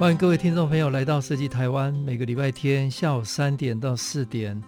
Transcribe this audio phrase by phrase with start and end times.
[0.00, 1.92] 欢迎各位听众朋友来到设计台湾。
[1.92, 4.58] 每个礼拜天下午三点到四点，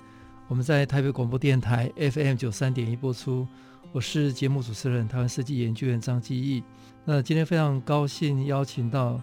[0.46, 3.48] 我们在台北广播电台 FM 九三点一播出。
[3.92, 6.62] 我是节目主持人，台湾设计研究员张基义。
[7.06, 9.18] 那今天非常高兴邀请到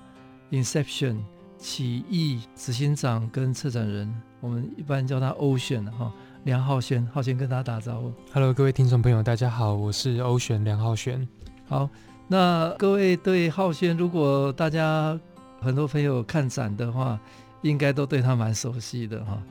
[0.49, 1.17] Inception
[1.59, 6.11] 起义执行长跟策展人，我们一般叫他 Ocean 哈，
[6.43, 7.05] 梁浩轩。
[7.13, 8.11] 浩轩跟大家打招呼。
[8.33, 11.27] Hello，各位听众朋友，大家好，我是 Ocean 梁浩轩。
[11.67, 11.87] 好，
[12.27, 15.19] 那各位对浩轩，如果大家
[15.61, 17.19] 很多朋友看展的话，
[17.61, 19.41] 应该都对他蛮熟悉的哈。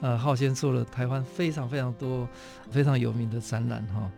[0.00, 2.28] 呃，浩轩做了台湾非常非常多
[2.70, 4.10] 非常有名的展览哈。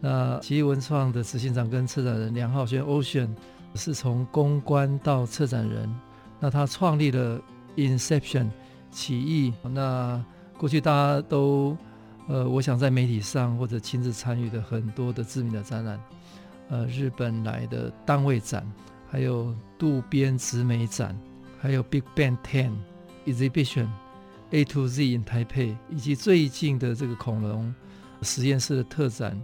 [0.00, 3.28] 那起义文创的执行长跟策展人梁浩轩 Ocean
[3.74, 5.94] 是从公关到策展人，
[6.40, 7.40] 那他创立了
[7.76, 8.48] Inception
[8.90, 9.52] 起义。
[9.62, 10.22] 那
[10.56, 11.76] 过去大家都
[12.28, 16.00] 呃，我想在媒体上或者亲自参与的很多的知名的展览，
[16.68, 18.66] 呃，日本来的单位展，
[19.08, 21.18] 还有渡边直美展，
[21.60, 22.72] 还有 Big Bang Ten
[23.26, 23.88] Exhibition
[24.50, 27.74] A to Z in 台北，以及最近的这个恐龙
[28.22, 29.40] 实验室的特展。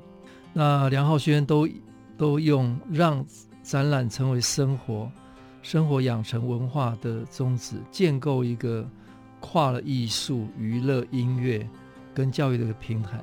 [0.52, 1.68] 那梁浩轩都
[2.16, 3.24] 都用让
[3.62, 5.10] 展览成为生活、
[5.62, 8.88] 生活养成文化的宗旨，建构一个
[9.40, 11.68] 跨了艺术、娱乐、音乐
[12.14, 13.20] 跟教育的一个平台。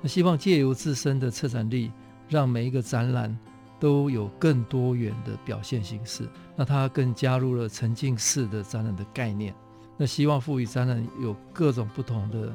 [0.00, 1.90] 那希望借由自身的策展力，
[2.28, 3.36] 让每一个展览
[3.80, 6.28] 都有更多元的表现形式。
[6.54, 9.52] 那它更加入了沉浸式的展览的概念。
[9.96, 12.54] 那希望赋予展览有各种不同的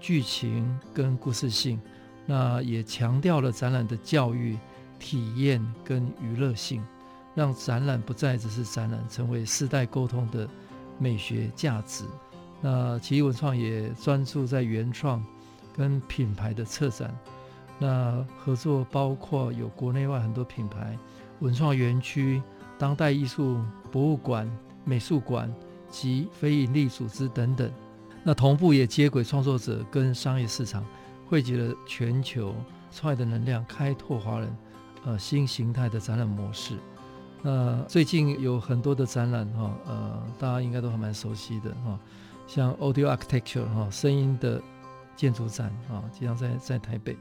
[0.00, 1.80] 剧情跟故事性。
[2.26, 4.56] 那也强调了展览的教育、
[4.98, 6.84] 体验跟娱乐性，
[7.34, 10.46] 让展览不再只是展览，成为世代沟通的
[10.98, 12.04] 美学价值。
[12.60, 15.24] 那奇异文创也专注在原创
[15.74, 17.16] 跟品牌的策展，
[17.78, 20.98] 那合作包括有国内外很多品牌、
[21.40, 22.42] 文创园区、
[22.78, 24.50] 当代艺术博物馆、
[24.84, 25.52] 美术馆
[25.88, 27.70] 及非营利组织等等。
[28.24, 30.84] 那同步也接轨创作者跟商业市场。
[31.26, 32.54] 汇集了全球
[32.90, 34.56] 创业的能量，开拓华人
[35.04, 36.74] 呃新形态的展览模式。
[37.42, 42.00] 那、最近有很多的展览哈，呃，大家应该都还蛮熟悉的哈、
[42.46, 44.58] 像 Audio Architecture 哈、声音的
[45.14, 47.14] 建筑展啊，经、哦、常在在台北，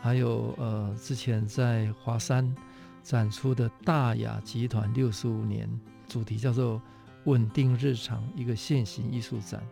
[0.00, 2.54] 还有呃之前在华山
[3.02, 5.68] 展出的大雅集团六十五年
[6.06, 6.80] 主题叫做
[7.24, 9.62] 稳定日常一个现行艺术展，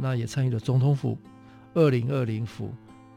[0.00, 1.18] 那也参与了总统府
[1.74, 2.72] 二零二零府。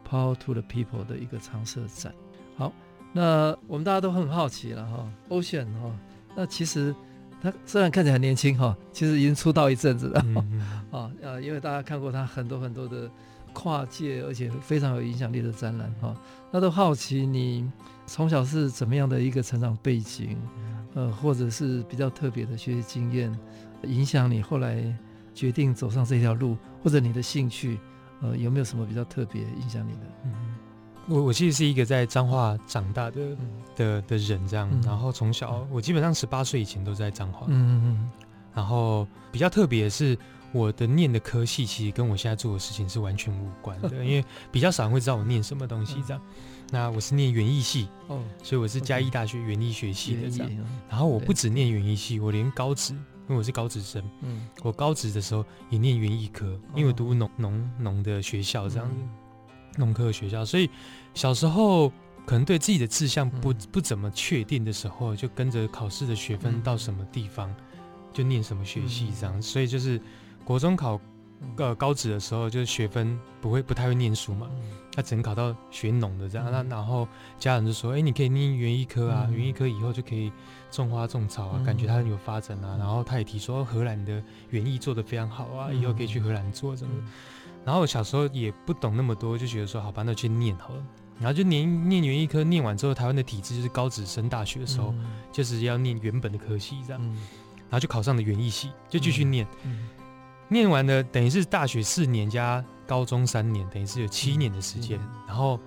[0.07, 2.13] Power to the People 的一个常设展。
[2.55, 2.71] 好，
[3.11, 5.91] 那我们大家都很好奇了哈，Ocean 哈，
[6.35, 6.93] 那其实
[7.41, 10.23] 他虽然看起来很年轻哈，其实已经出道一阵子了
[10.93, 13.09] 啊，呃，因为大家看过他很多很多的
[13.55, 16.13] 跨界而且非常有影响力的展览哈，
[16.51, 17.67] 那都好奇你
[18.05, 20.37] 从小是怎么样的一个成长背景，
[20.93, 23.33] 呃，或者是比较特别的学习经验，
[23.83, 24.95] 影响你后来
[25.33, 27.79] 决定走上这条路，或者你的兴趣。
[28.21, 29.99] 呃，有没有什么比较特别影响你的？
[30.23, 30.31] 嗯，
[31.07, 33.37] 我我其实是一个在彰化长大的、嗯、
[33.75, 34.69] 的的人，这样。
[34.71, 37.45] 嗯、然后从小，我基本上十八岁以前都在彰化。
[37.49, 38.11] 嗯嗯嗯。
[38.53, 40.17] 然后比较特别的是，
[40.55, 44.23] 我的念的科系其实跟我现在做的事情是完全无关的，因为
[44.53, 46.21] 比较少人会知道我念什么东西这样。
[46.27, 50.51] 嗯、那我是念园艺系，哦，所以我是嘉义大学园艺学系的这样。
[50.89, 52.95] 然后我不只念园艺系，我连高职。
[53.27, 56.45] 因为我是高职生，嗯，我高职的时候也念园艺科，
[56.75, 58.95] 因为我读农农农的学校这样子，
[59.79, 60.69] 农科的学校，所以
[61.15, 61.89] 小时候
[62.23, 67.51] 可能对自己的志向不不怎么确定的时候，就跟着考试的学分到什么地方
[68.13, 69.99] 就念什么学系这样，所以就是
[70.45, 70.97] 国中考
[71.57, 74.47] 呃高职的时候，就是学分不会不太会念书嘛，
[74.93, 77.05] 他只能考到学农的这样，那然后
[77.37, 80.31] 家人就说，哎，你可以念园艺科啊，园艺科以后就可以。
[80.71, 82.75] 种花种草啊，感觉他很有发展啊。
[82.77, 86.91] 然后他也提说，荷兰的园艺做得非常好啊，以后可以去荷兰做什么。
[87.63, 90.83] 然后我小时候也不懂那么多，就觉得说，好吧，那去念好了。
[91.17, 94.93] 然后就念念园艺科，念完之后，台湾的体制就是高职升大学的时候，
[95.31, 97.01] 就是要念原本的科系这样。
[97.01, 99.47] 然后就考上了园艺系，就继续念。
[100.47, 104.99] 念完的，等于是大学四年加高中三年，等于是有七年的时间。
[105.27, 105.59] 然后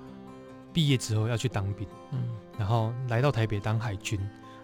[0.73, 2.19] 毕业之后要去当兵，嗯
[2.59, 4.19] 然后来到台北当海军。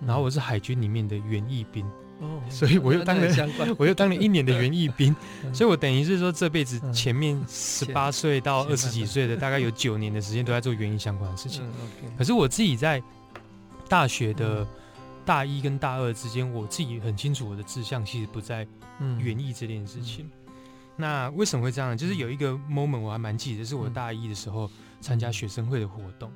[0.06, 1.86] 然后我是海军里面的园艺兵。
[2.20, 3.28] 哦， 所以我又当了，
[3.78, 5.14] 我又当了一年的园艺兵，
[5.52, 11.62] 所以我等于是说这辈子前面十八岁到二十几岁的大概有九年的时间都在做园艺相关的事情。
[12.16, 13.02] 可是我自己在
[13.88, 14.66] 大学的
[15.24, 18.66] 大一跟大二之间，我自己很清楚我的志向其实不在
[19.18, 20.30] 园艺这件事情。
[20.96, 21.96] 那为什么会这样？
[21.96, 26.30] 就是有一个 moment 我还蛮记得，是我大一的时候参加学生会的活动，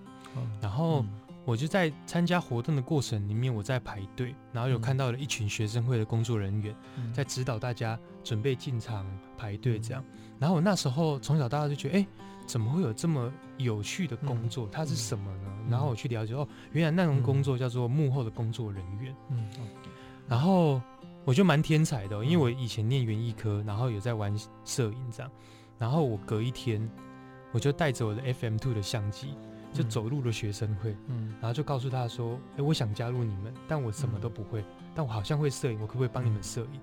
[0.61, 1.05] 然后。
[1.49, 6.77] 我就在参加活动的过程里面，我在排队，然后有看到了一群学生会的工作人员
[7.11, 10.05] 在指导大家准备进场排队这样。
[10.39, 12.07] 然后我那时候从小到大就觉得，哎，
[12.45, 14.69] 怎么会有这么有趣的工作？
[14.71, 15.51] 它是什么呢？
[15.71, 19.17] 然后我去了解，哦，原来那种工作叫做幕后的工作人员。
[19.31, 19.49] 嗯，
[20.29, 20.79] 然后
[21.25, 25.33] 我就蛮天才的，因为我以前念园艺科，然后有在玩摄影这样。
[25.79, 26.87] 然后我隔一天，
[27.53, 29.29] 我就带着我的 FM Two 的相机。
[29.73, 36.81] 就走路的学生会，嗯，然后就告诉他说：“哎、欸，我想加入你们，但我什么都不会，嗯、但我好像会摄影，我可不可以帮你们摄影？”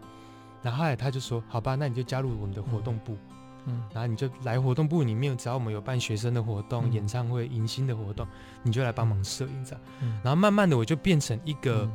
[0.62, 3.18] 然后后来他就说：“好吧，那你就加入我们的活动部，
[3.66, 8.26] 嗯，然后你就来活动部里面，只要我们有办学生的活动、嗯、演唱会、迎新的活动，
[8.64, 9.82] 你就来帮忙摄影这样。
[10.02, 11.90] 嗯、然后慢慢的，我就变成一个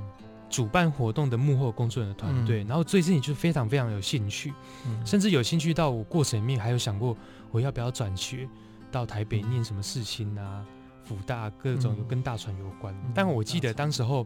[0.49, 2.65] 主办活动的幕后工作人员的团队。
[2.65, 4.53] 嗯、然后最近就非常非常有兴趣，
[4.87, 7.17] 嗯、甚至有兴趣到我过程里面还有想过，
[7.51, 8.49] 我要不要转学
[8.93, 10.65] 到台北念什么事情啊？”
[11.11, 14.25] 辅大各种有跟大船有关，嗯、但我记得当时候，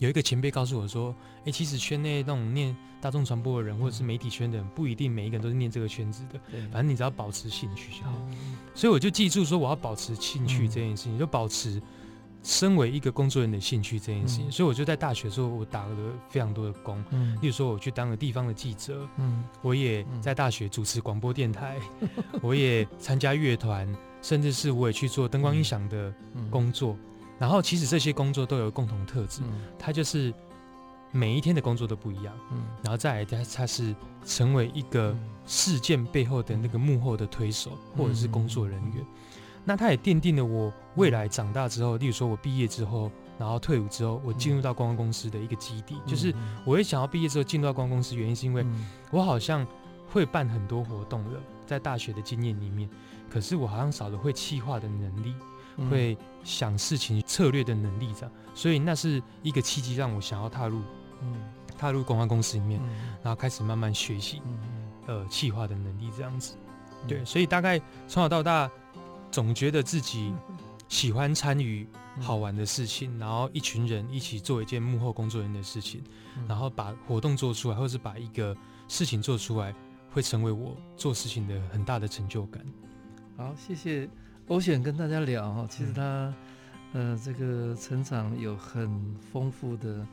[0.00, 6.40] 有一个前辈告诉我说：“哎、欸，其实圈内那种念大众传播的人，或者是媒体圈的人，不一定每一个人都是念这个圈子的。
[6.72, 8.12] 反正你只要保持兴趣就好。
[8.32, 11.80] 嗯”所以我就记住说，我要保持兴趣这件事情，嗯、就保持
[12.42, 14.48] 身为一个工作人的兴趣这件事情。
[14.48, 15.96] 嗯、所以我就在大学的时候，我打了
[16.28, 22.08] 非常多的工，嗯，例如说我去当了地方的记者，嗯，我也在大学主持广播电台，嗯、
[22.42, 23.86] 我也参加乐团。
[24.22, 26.14] 甚至是我也去做灯光音响的
[26.48, 26.96] 工作，
[27.38, 30.32] 然后其实这些工作都有共同特质，嗯、它就是
[31.10, 35.14] 每一天的工作都不一样，嗯，然后再来它它是成为一个
[35.44, 39.06] 事件背后的那个幕后的推手或者是工作人员，嗯、
[39.64, 46.32] 那它也奠定了我未来长大之后，例如说我毕业之后，然后退伍之后，我进入到观光公司的一个基地，嗯、就是
[46.64, 48.64] 我会想要毕业之后进入到观光公司，原因是因为
[49.10, 49.66] 我好像
[50.08, 52.88] 会办很多活动了，在大学的经验里面。
[53.32, 55.34] 可是我好像少了会气化的能力，
[55.78, 60.82] 嗯、会想事情策略的能力这样，所以那是一个契机，让我想要踏入，
[61.22, 61.34] 嗯，
[61.78, 62.90] 踏入公关公司里面，嗯、
[63.22, 64.58] 然后开始慢慢学习，嗯、
[65.06, 66.56] 呃，企划的能力这样子。
[67.02, 68.70] 嗯、对，所以大概从小到大，
[69.30, 70.34] 总觉得自己
[70.88, 71.88] 喜欢参与
[72.20, 76.02] 好玩的事情，嗯、然后一群人一起做一件幕后工作人员的事情，
[76.36, 78.54] 嗯、然后把活动做出来，或是把一个
[78.88, 79.74] 事情做出来，
[80.10, 82.62] 会成为我做事情的很大的成就感。
[83.42, 84.08] 好，谢谢
[84.46, 85.66] Ocean 跟大家聊哈。
[85.68, 86.32] 其实他，
[86.92, 88.88] 呃，这个成长有很
[89.32, 90.06] 丰富的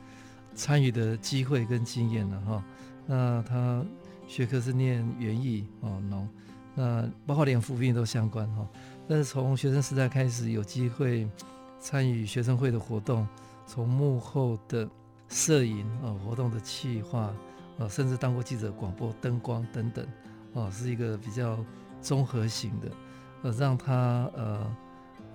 [0.56, 2.64] 参与的机会跟经验了哈。
[3.06, 3.84] 那他
[4.26, 6.28] 学科是念园艺哦农，
[6.74, 8.68] 那包括连服兵都相关哈。
[9.06, 11.30] 但是从学生时代开始有机会
[11.78, 13.24] 参与学生会的活动，
[13.64, 14.88] 从幕后的
[15.28, 17.32] 摄影啊、活动的企划
[17.78, 20.04] 啊，甚至当过记者、广播、灯光等等
[20.52, 21.64] 啊，是一个比较
[22.02, 22.90] 综合型的。
[23.42, 24.66] 呃，让他呃，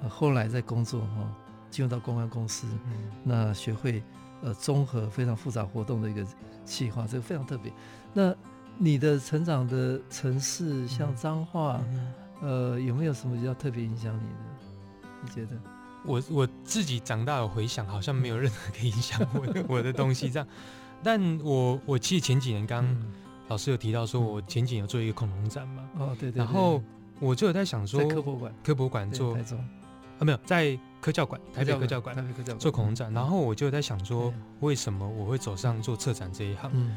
[0.07, 1.35] 后来在工作哈，
[1.71, 4.03] 进入到公关公司，嗯、那学会
[4.43, 6.25] 呃综合非常复杂活动的一个
[6.63, 7.73] 企划，这个非常特别。
[8.13, 8.33] 那
[8.77, 15.09] 你的成长的城市像彰化，嗯嗯、呃，有没有什么比较特别影响你的？
[15.23, 15.57] 你觉得？
[16.05, 20.47] 我我自己长大有回想，好像没有任何可以影响我的我的东西这样。
[21.01, 22.85] 但我我记得前几年刚
[23.47, 25.89] 老师有提到说，我前几年有做一个恐龙展嘛。
[25.97, 26.37] 哦，对对，对。
[26.37, 26.83] 然后。
[27.19, 32.15] 我就有在想说，科博馆，科博馆做啊，没有在科教馆，台北科教馆
[32.57, 33.11] 做恐龙展。
[33.13, 36.71] 然后我就有在想说，为什么我会走上做策展这一行？
[36.73, 36.95] 嗯，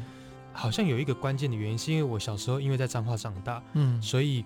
[0.53, 4.43] 好像有一个关键的原因，是因为我小时候因为在彰化长大，嗯，所以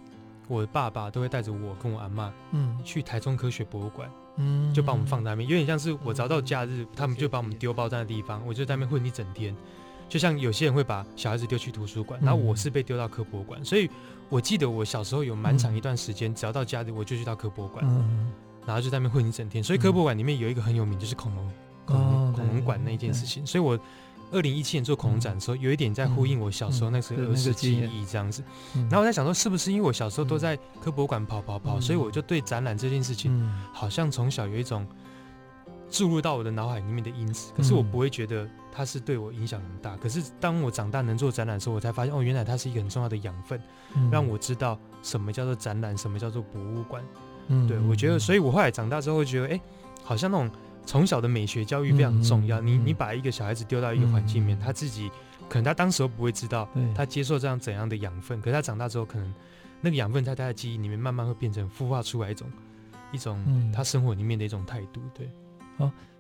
[0.48, 9.56] 我的爸爸都会带着我跟我阿妈，嗯，去台中科学博物馆，嗯，就把我们放在那边，有点像是我找到假日，他们就把我们丢包在那地方，我就在那边混一整天。
[10.10, 13.90] 就像有些人会把小孩子丢去图书馆，然后我是被丢到科博馆，所以
[14.34, 17.86] 我记得我小时候有蛮长一段时间，只要到家里我就去到科博馆，
[18.66, 19.64] 然后就在那边混一整天。
[19.64, 21.52] 所以科博馆里面有一个很有名，就是恐龙
[21.86, 23.46] 恐龙恐龙馆那一件事情。
[23.46, 23.80] 所以我
[24.32, 28.44] 二零一七年做恐龙展的时候，有一点在呼应我小时候那时候儿时记忆这样子。
[28.74, 33.32] 然后我在想说，是不是因为我小时候都在科博馆跑跑跑，所以我就对展览这件事情，
[33.72, 34.84] 好像从小有一种。
[35.90, 39.96] 注入到我的脑海里面的因子，可是我不会觉得它是对我影响很大。
[39.98, 43.62] 可是当我长大能做展览的时候，我才发现哦，原来它是一个很重要的养分，
[44.12, 47.04] 让我知道什么叫做展览，什么叫做博物馆。
[47.50, 49.62] 嗯，对，我觉得，所以我后来长大之后会觉得，哎，
[50.04, 50.50] 好像那种
[50.86, 52.60] 从小的美学教育非常重要。
[52.62, 55.12] 嗯、你你把一个小孩子丢到一个环境里面，嗯、他自己
[55.48, 59.34] 可能他当时候不会知道，他接受这样怎样的养分，可是他长大之后，可能
[59.82, 62.50] 那个养分在他的记忆里面慢慢会变成孵化出来一种
[63.12, 65.02] 一种他生活里面的一种态度。
[65.14, 65.30] 对，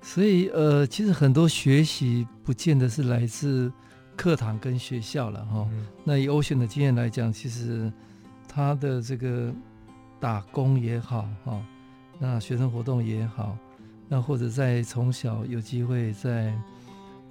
[0.01, 3.72] 所以呃，其实很多学习不见得是来自
[4.15, 5.60] 课堂跟学校了哈。
[5.60, 7.91] 哦嗯、那以 Ocean 的经验来讲，其实
[8.48, 9.53] 他的这个
[10.20, 11.53] 打工也好哈。
[11.53, 11.65] 哦
[12.20, 13.58] 那学生活动也好，
[14.08, 16.53] 那或者在从小有机会在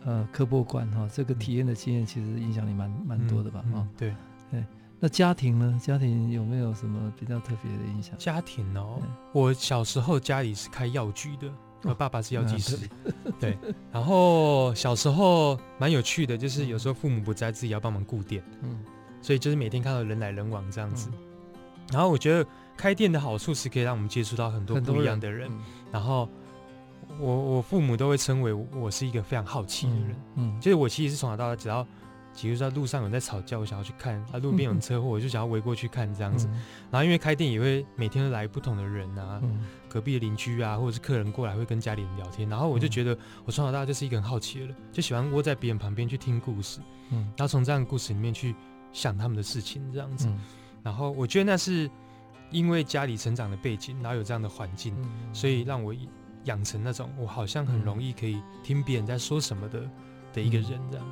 [0.05, 3.61] 呃科博馆哈，这个体验的经验，其实影响力蛮蛮多的吧？
[3.61, 4.15] 啊、嗯，对
[4.51, 4.63] 对。
[4.99, 5.81] 那家庭呢？
[5.83, 8.15] 家庭有没有什么比较特别的影响？
[8.19, 9.01] 家庭哦，
[9.33, 11.49] 我小时候家里是开药局的，
[11.83, 13.57] 我爸爸是药剂师，哦、对。
[13.93, 18.79] 然后小时候蛮有趣的，就是有时候父母不在，自己要帮忙顾店，嗯，
[19.21, 21.09] 所以就是每天看到人来人往这样子。
[21.13, 21.19] 嗯、
[21.93, 22.47] 然后我觉得。
[22.75, 25.61] 开店的好处是可以让我们接触到很多不一样的人，人嗯、
[25.93, 26.27] 然后
[27.21, 31.87] 我我父母都会称为我是一个非常好奇的人，嗯，嗯就是我其实是从小到大，只要
[32.41, 36.47] 比如说路上有人在吵架，我想要去看；啊，路边有车祸，我就想要围过去看这样子。
[36.49, 48.55] 嗯、然后因为开店也会每天都来不同的人啊，嗯、隔壁的邻居啊，或者是客人过来会跟家里人聊天，然后我就觉得我从小到大就是一个很好奇的人，就喜欢窝在别人旁边去听故事，嗯，然后从这样的故事里面去
[48.93, 50.41] 想他们的事情这样子，嗯、
[50.83, 51.91] 然后我觉得那是。
[52.51, 55.95] 因为家里成长的背景，然后有这样的环境，嗯、所以让我
[56.45, 59.91] 养成那种我好像很容易可以听别人在说什么的、嗯、
[60.35, 60.79] 的一个人。
[60.91, 61.07] 这样，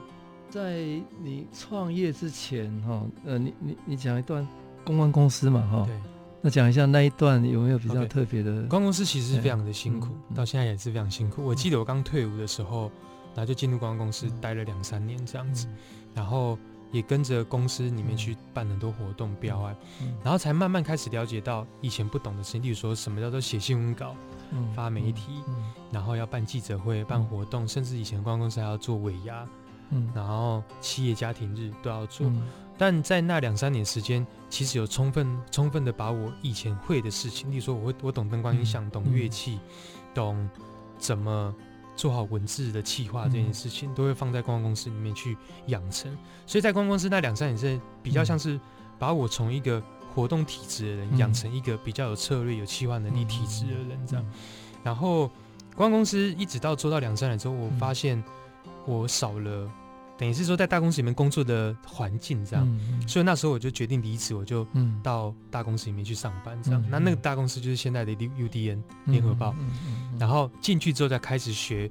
[0.50, 0.78] 在
[1.22, 4.46] 你创业之前，哈，呃，你你你讲一段
[4.84, 5.98] 公关公司嘛，哈，对，
[6.42, 11.42] 那讲一下那一段有没有比较特别的？Okay, 公关公司其实是非常的辛苦，嗯、到现在也是非常辛苦。
[11.42, 12.90] 嗯、我记得我刚退伍的时候，
[13.34, 15.76] 然后就进入公关公司待了两三年这样子，嗯、
[16.14, 16.58] 然后。
[16.92, 24.16] 也跟着公司里面去办很多活动标案，嗯、然后才慢慢开始了解到以前不懂的事情，例如说什么叫做写新闻稿、
[24.50, 25.40] 嗯、发媒体，
[25.92, 29.46] 然后要办记者会、办活动，嗯、甚至以前公关公司还要做尾牙，
[29.90, 32.26] 嗯、然后企业家庭日都要做。
[32.26, 32.42] 嗯、
[32.78, 39.58] 但在那两三年时间，其实有充分充分的把我以前会的事情，例如说我会我懂灯光音响，懂乐器，
[40.14, 40.48] 懂
[40.98, 41.54] 怎么。
[41.96, 46.10] 做好文字的企划这件事情，都会放在公关公司里面去养成。
[46.46, 48.58] 所以在公关公司那两三年是比较像是
[48.98, 49.82] 把我从一个
[50.14, 54.24] 活动体质的人养成一个比较有策略、有企划能力体质的人这样。
[54.82, 55.26] 然后
[55.74, 58.22] 公关公司一直到做到两三年之后，我发现
[58.86, 59.70] 我少了。
[60.20, 64.66] 等于是说，在大公司里面工作的环境这样，嗯、所以那时候我就决定离职，我就
[65.02, 66.82] 到大公司里面去上班这样。
[66.82, 69.54] 嗯、那那个大公司就是现在的 UDN 联合报，
[70.18, 71.90] 然后进去之后再开始学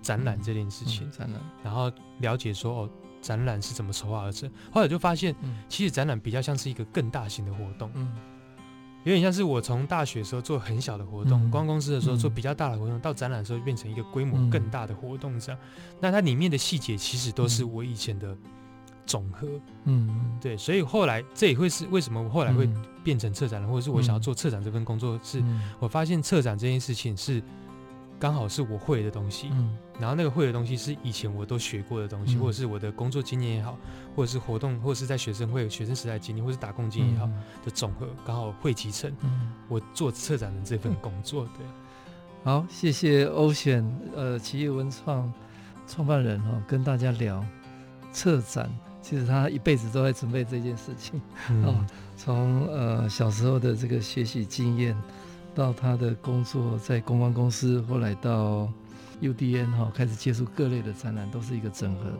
[0.00, 2.90] 展览这件事情，展览、然后了解说哦，
[3.20, 4.50] 展览是怎么筹划而成。
[4.72, 5.36] 后来就发现，
[5.68, 7.90] 其实展览比较像是一个更大型的活动。
[7.94, 8.10] 嗯
[9.06, 15.60] 有点像是我从大学的时候做很小的活动，公关、嗯、公司的时候做比较大的活动，嗯、到展览的时候变成一个规模更大的活动这样。
[15.62, 18.36] 嗯、那它里面的细节其实都是我以前的
[19.06, 19.46] 总和。
[19.84, 22.68] 嗯，对，所以后来这也会是为什么我后来会
[23.04, 25.40] 变成策展人，或者是我想要做策展这份工作，是
[25.78, 27.40] 我发现策展这件事情是。
[28.18, 33.76] 刚好是我会的东西，嗯，然后那个会的东西是以前我都学过的东西，嗯、或者是我的工作经验也好，
[34.14, 37.26] 或者是活动，或者是在学生会、学生时代经历，或者是打工经验也好
[37.62, 39.14] 的总和，刚好汇集成
[39.68, 41.44] 我做策展的这份工作。
[41.58, 41.66] 对，
[42.42, 45.30] 好，谢谢 Ocean，呃，奇艺文创
[45.86, 47.44] 创办人哦，跟大家聊
[48.12, 48.70] 策展，
[49.02, 51.20] 其实他一辈子都在准备这件事情，
[51.50, 54.96] 嗯、哦，从呃小时候的这个学习经验。
[55.56, 58.70] 到他的工作在公关公司，后来到
[59.22, 62.18] UDN 哈，开始接触各类的展览，都是一个整合的。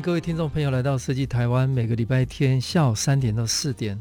[0.00, 3.98] 各位听众朋友来到设计台湾，每个礼拜天下午三点到四点，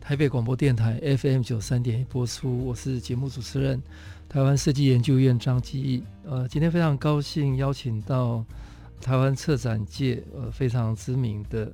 [0.00, 2.64] 台北广播电台 FM 九三点播出。
[2.64, 3.82] 我是节目主持人，
[4.28, 6.04] 台湾设计研究院张基义。
[6.24, 8.44] 呃，今天非常高兴邀请到
[9.00, 11.70] 台湾策展界呃非常知名的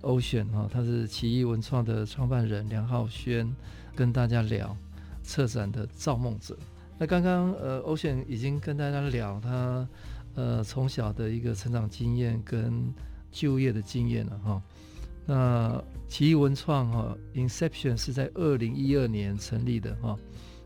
[0.00, 3.54] Ocean 哈、哦，他是奇艺文创的创办人梁浩轩，
[3.94, 4.74] 跟大家聊
[5.22, 6.56] 策展的造梦者。
[6.98, 9.86] 那刚刚呃 Ocean 已经跟大家聊他。
[10.36, 12.94] 呃，从小的一个成长经验跟
[13.30, 14.62] 就业的经验了哈。
[15.26, 20.16] 那奇艺文创哈，Inception 是在二零一二年成立的哈，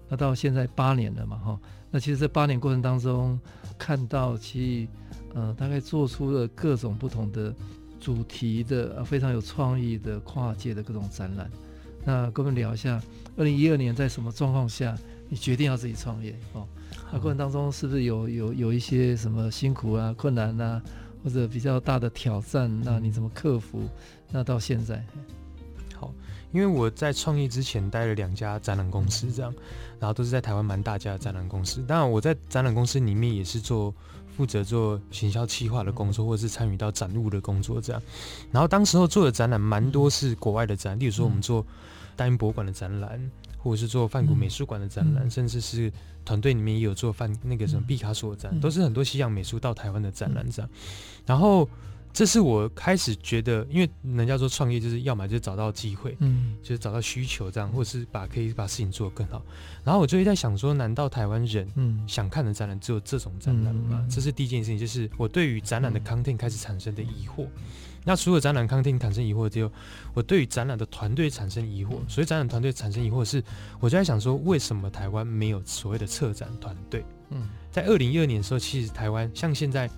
[0.09, 1.61] 那到现在八年了嘛哈。
[1.90, 3.38] 那其实这八年过程当中，
[3.78, 4.88] 看到奇艺
[5.35, 7.54] 呃大概做出了各种不同的
[8.00, 11.50] 主题的非常有创意的跨界的各种展览。
[12.04, 13.00] 那跟我们聊一下，
[13.37, 14.97] 二零一二年在什么状况下
[15.28, 16.66] 你决定要自己创业哦？
[17.12, 20.83] 那过程当中是不是有有有一些什么辛苦啊、困难啊，
[21.25, 22.71] 或者比较大的挑战？
[22.85, 23.88] 那你怎么克服？
[24.31, 25.02] 那到现在，
[25.97, 26.12] 好，
[26.52, 29.52] 因为我在创业之前待了两家展览公司，这样，
[29.99, 31.83] 然后都是在台湾蛮大家的展览公司。
[31.83, 33.93] 当然，我在展览公司里面也是做
[34.37, 38.02] 负责做行销企划的工作，或者是参与到展务的工作这样。
[38.52, 41.66] 然后当时候做的展览蛮多是国外的展，例如说我们做。
[42.16, 43.21] 大英博物馆的展览，
[43.64, 45.90] 或者是做梵谷美术馆的展览，嗯、甚至是
[46.23, 50.71] 团队里面也有做梵那个什么毕卡索的展，嗯、都是很多西洋美术到台湾的展览这样。
[51.25, 51.66] 然后，
[52.12, 59.42] 这是我开始觉得，因为人家说创业就是要么就找到机会，嗯，就是找到需求这样，或者是把可以把事情做得更好。
[59.83, 61.66] 然后我就会在想说，难道台湾人
[62.06, 64.00] 想看的展览只有这种展览吗？
[64.02, 67.47] 嗯、这是第一件事情，就是我对于展览的 content 开始产生的疑惑。
[68.04, 69.73] 那除了展览 content 产生疑惑之后，
[70.12, 71.96] 我对于展览的团队产生疑惑。
[72.06, 73.42] 所以展览团队产生疑惑是，
[73.80, 77.02] 我就在想说，为什么台湾没有所谓的策展团队？
[77.30, 79.88] 嗯，在二零一二年的时候，其实台湾像现在，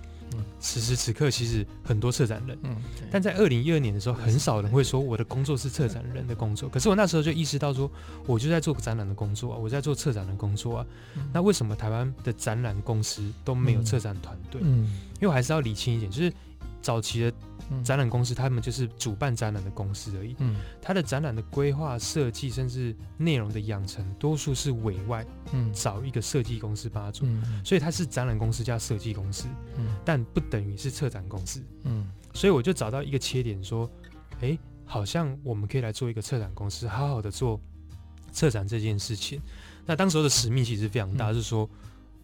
[0.60, 2.76] 此时此刻其实很多策展人，嗯，
[3.10, 6.68] 但在二零一二年的时候，很少人会说我的工作是策展人的工作。
[6.68, 7.90] 可是我那时候就意识到说，
[8.24, 10.86] 我就在做展览的工作啊，我在做策展的工作啊。
[11.32, 14.60] 那为什么台湾的展览公司都没有策展团队？
[14.64, 14.84] 嗯，
[15.14, 16.32] 因为我还是要理清一点，就是
[16.80, 17.32] 早期的。
[17.82, 20.34] 展览公司，他们就是主办展览的公司而已。
[20.38, 27.26] 嗯，他的展览的规划设计，甚至内容的养成，多数是委外，嗯，找一个设计公司帮他做。
[27.26, 29.46] 嗯，所以他是展览公司加设计公司，
[29.76, 31.62] 嗯，但不等于是策展公司。
[31.84, 33.90] 嗯，所以我就找到一个切点，说，
[34.40, 37.60] 哎、欸，好像我们可以来做一个策展公司，好好的做
[38.32, 39.40] 策展这件事情。
[39.84, 41.68] 那当时候的使命其实非常大，就是说，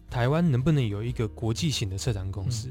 [0.09, 2.69] 台湾能不能有一个国际型的策展公司？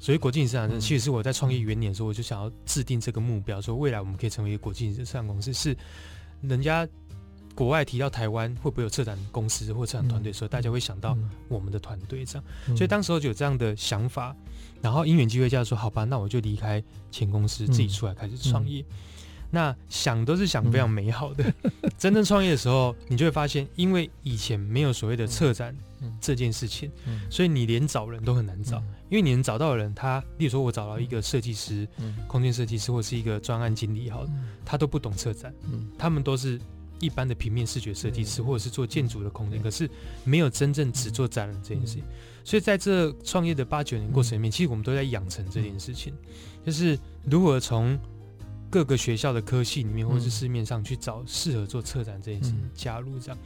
[0.00, 5.52] 所以国际型市场，其实是我在创业元年的时候，我就想要制定这个目标，说未来我们可以成为一个国际市场公司。
[5.52, 5.76] 是
[6.40, 6.88] 人家
[7.54, 11.14] 国外提到台湾会不会有策展公司或策展团队的时候，大家会想到
[11.48, 12.76] 我们的团队这样。
[12.76, 14.34] 所以当时候就有这样的想法，
[14.80, 18.82] 然后因缘机会下说，好吧，那我就离开前公司，自己出来开始创业。
[19.50, 21.52] 那想都是想非常美好的，
[21.98, 25.76] 真正创业的时候，你就会发现，因为以前没有所谓的策展
[26.20, 26.90] 这件事情，
[27.28, 28.82] 所以你连找人都很难找。
[29.08, 31.86] 因为你能找到的人，他，例如说我找到一个设计师、
[32.28, 34.24] 空间设计师，或是一个专案经理，好，
[34.64, 35.52] 他都不懂策展，
[35.98, 36.60] 他们都是
[37.00, 39.90] 一般的平面视觉设计师，或者是做建筑的空间，可是
[40.22, 42.04] 没有真正只做展览这件事情。
[42.44, 46.14] 所以在这创业的八九年过程里面，其实我们都在养成这件事情，
[46.64, 47.98] 就是如何从
[48.70, 53.38] 各个学校的科系里面，或者是市面上去找适合做策展这件事情加入这样。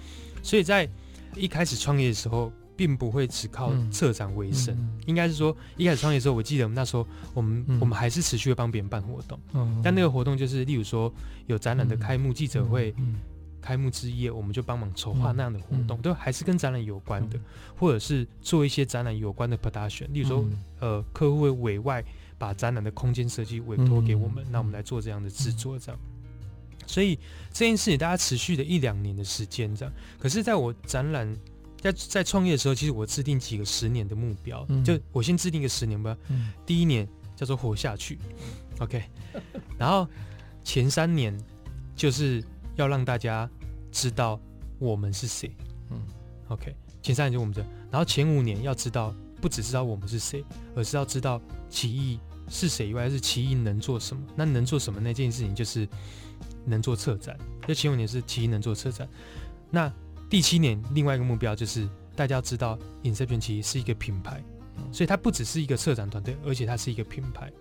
[0.43, 0.89] 所以在
[1.35, 2.53] 一开始创业的时候。
[2.77, 11.15] 并不会只靠策展为生，应该是说一开始创业的时候，我记得我们那时候，我们、嗯、我们还是持续会帮别人办活动，嗯、但那个活动就是，例如说
[11.47, 12.93] 有展览的开幕记者会、
[13.61, 17.45] 开幕之夜，我们就帮忙筹划那样的活动，嗯、都还是跟展览有关的，嗯、
[17.77, 22.05] 或者是做一些展览有关的 production，例如说，嗯、呃，客户会委外
[22.38, 26.01] 把展览的空间设计委托给我们，那、嗯、我们来做这样的制作，这样。
[26.87, 27.18] 所以
[27.53, 29.94] 这件事情大家持续了一两年的时间，这样。
[30.18, 31.35] 可是，在我展览。
[31.85, 36.16] 在在创业的时候，其实我制定几个十年的目标，嗯、就我先制定一个十年目标。
[36.31, 38.18] 嗯、第一年叫做活下去
[38.79, 39.05] ，OK，
[39.77, 40.09] 然后
[40.62, 41.38] 前三年
[41.94, 42.42] 就是
[42.77, 43.47] 要让大家
[43.92, 44.40] 知道
[44.79, 45.55] 我们是谁，
[45.90, 46.01] 嗯
[46.49, 50.42] ，OK，前三年就我们这，然后前五年要知道不只知道我们是谁，
[50.75, 51.38] 而是要知道
[51.75, 54.23] 奇艺是谁以外，是奇艺能做什么。
[54.37, 55.89] 那能做什么那件事情就是
[56.65, 59.09] 能做策展，就前五年是奇艺能做策展，
[59.71, 59.93] 那。
[60.31, 64.43] 第七年，另外一个目标就是大家要知道，Inception 其实是一个品牌，
[64.91, 67.53] 所以它不只是一个策展团队，而且它是一个品牌。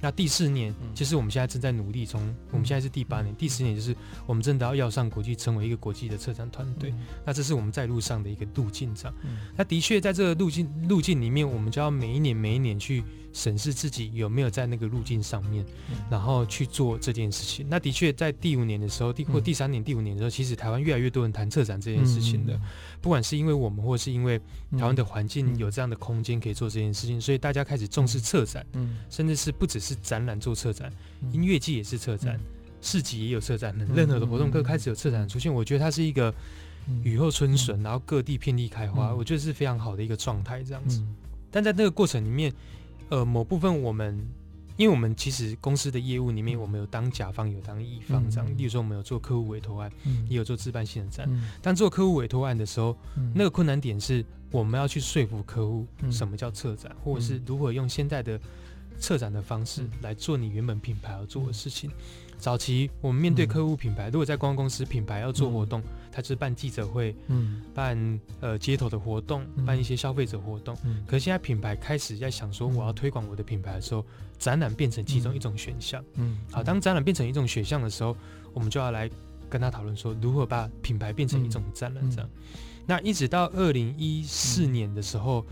[0.00, 6.94] 那第四年，其实我们现在正在努力从，我们现在是第八年，第十年就是我们真的要要上国际，成为一个国际的策展团队。
[7.26, 9.12] 那这是我们在路上的一个路径上。
[9.54, 15.64] 那的确，在这个路径路径里面，我们就要每一年每一年去审视自己有没有在那个路径上面，
[16.10, 17.66] 然后去做这件事情。
[17.68, 22.60] 那的确，在第五年的时候，第或第三年、第五年的时候，其实台湾越来越多人谈策展这件事情的，
[23.00, 24.38] 不管是因为我们，或是因为
[24.72, 28.66] 台湾的环境有这样的空间可以做这件事情，所以大家开始重视策展，
[29.08, 29.96] 甚至是不只是。
[30.02, 30.92] 展览做策展，
[31.32, 32.38] 音乐季也是策展，
[32.80, 35.52] 市集也有策展，任何的活动都开始有策展出现。
[35.52, 36.34] 我觉得它是一个
[37.02, 41.02] 雨后春笋，然后各地遍地开花，我觉得是非常好的一个状态，这样子。
[41.50, 42.52] 但在那个过程里面，
[43.12, 44.18] 呃，某部分我们
[44.78, 48.50] 因为我们其实公司的业务里面，我们有当甲方，有当乙方这样。
[48.50, 51.26] 嗯、例如说，我们有做客户委托案，嗯、也有做自办性的展。
[51.28, 58.40] 嗯、当做客户委托案的时候，嗯、那个困难点是我们要去说服客户什么叫策展，嗯、或者是如何用现在的
[58.98, 61.90] 策展的方式来做你原本品牌要做的事情。
[62.38, 70.76] 早期我们面对客户品牌，如果在公关公司品牌要做活动，它就是办记者会，嗯，办呃街头的活动，办一些消费者活动。
[71.06, 74.04] 可是现在品牌开始在想说，我要推广我的品牌的时候，
[74.40, 76.04] 展览变成其中一种选项。
[76.14, 78.16] 嗯，好，当展览变成一种选项的时候，
[78.52, 79.08] 我们就要来
[79.48, 82.28] 跟他讨论说，如何把品牌变成一种展览这样。
[82.86, 85.46] 那一直到二零一四年的时候。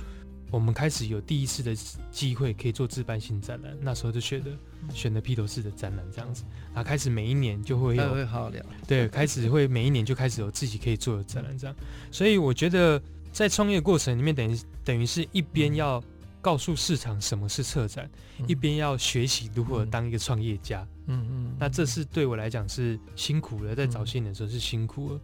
[0.50, 1.74] 我们开始有第一次的
[2.10, 4.50] 机会可以做自办性展览，那时候就选的
[4.92, 11.76] 选的披头士的展览这样子，然后开始每一年就会有会好聊，对，开始会每一年就开始有自己可以做的展览这样，
[12.10, 13.00] 所以我觉得
[13.32, 16.02] 在创业过程里面，等于等于是一边要
[16.40, 18.10] 告诉市场什么是策展，
[18.46, 25.20] 一边要学习如何当一个创业家，嗯嗯，那这是对我来讲是辛苦了，在早些年的时候是辛苦了。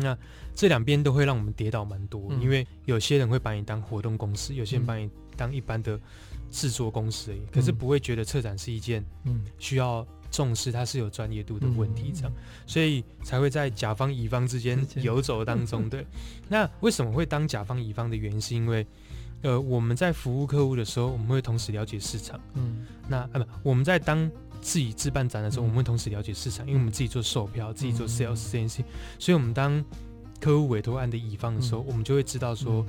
[0.00, 0.16] 那
[0.54, 5.98] 这两边都会让我们跌倒蛮多，嗯、因为有些人会把你当活动公司，有些人把你当一般的
[6.50, 9.40] 制作公司而已，嗯、可是不会觉得策展是一件嗯。
[9.58, 12.32] 需要重视，它是有专业度的问题，这样，
[12.66, 15.88] 所以才会在甲方乙方之间游走当中。
[15.90, 16.06] 对，
[16.48, 18.86] 那为什么会当甲方乙方的原因，是因为
[19.42, 22.40] 呃，我们在服务客户的时候，我们会同时了解市场。
[22.54, 24.30] 嗯，那啊不，我们在当。
[24.60, 28.76] 自己自办展的时候，我们会同时了解市场，因为我们自己做售票，自己做 sales 这件事。
[28.76, 28.84] 情，
[29.18, 29.84] 所以我们当
[30.40, 32.84] 客户委托案的乙方的时候，我们就会知道说，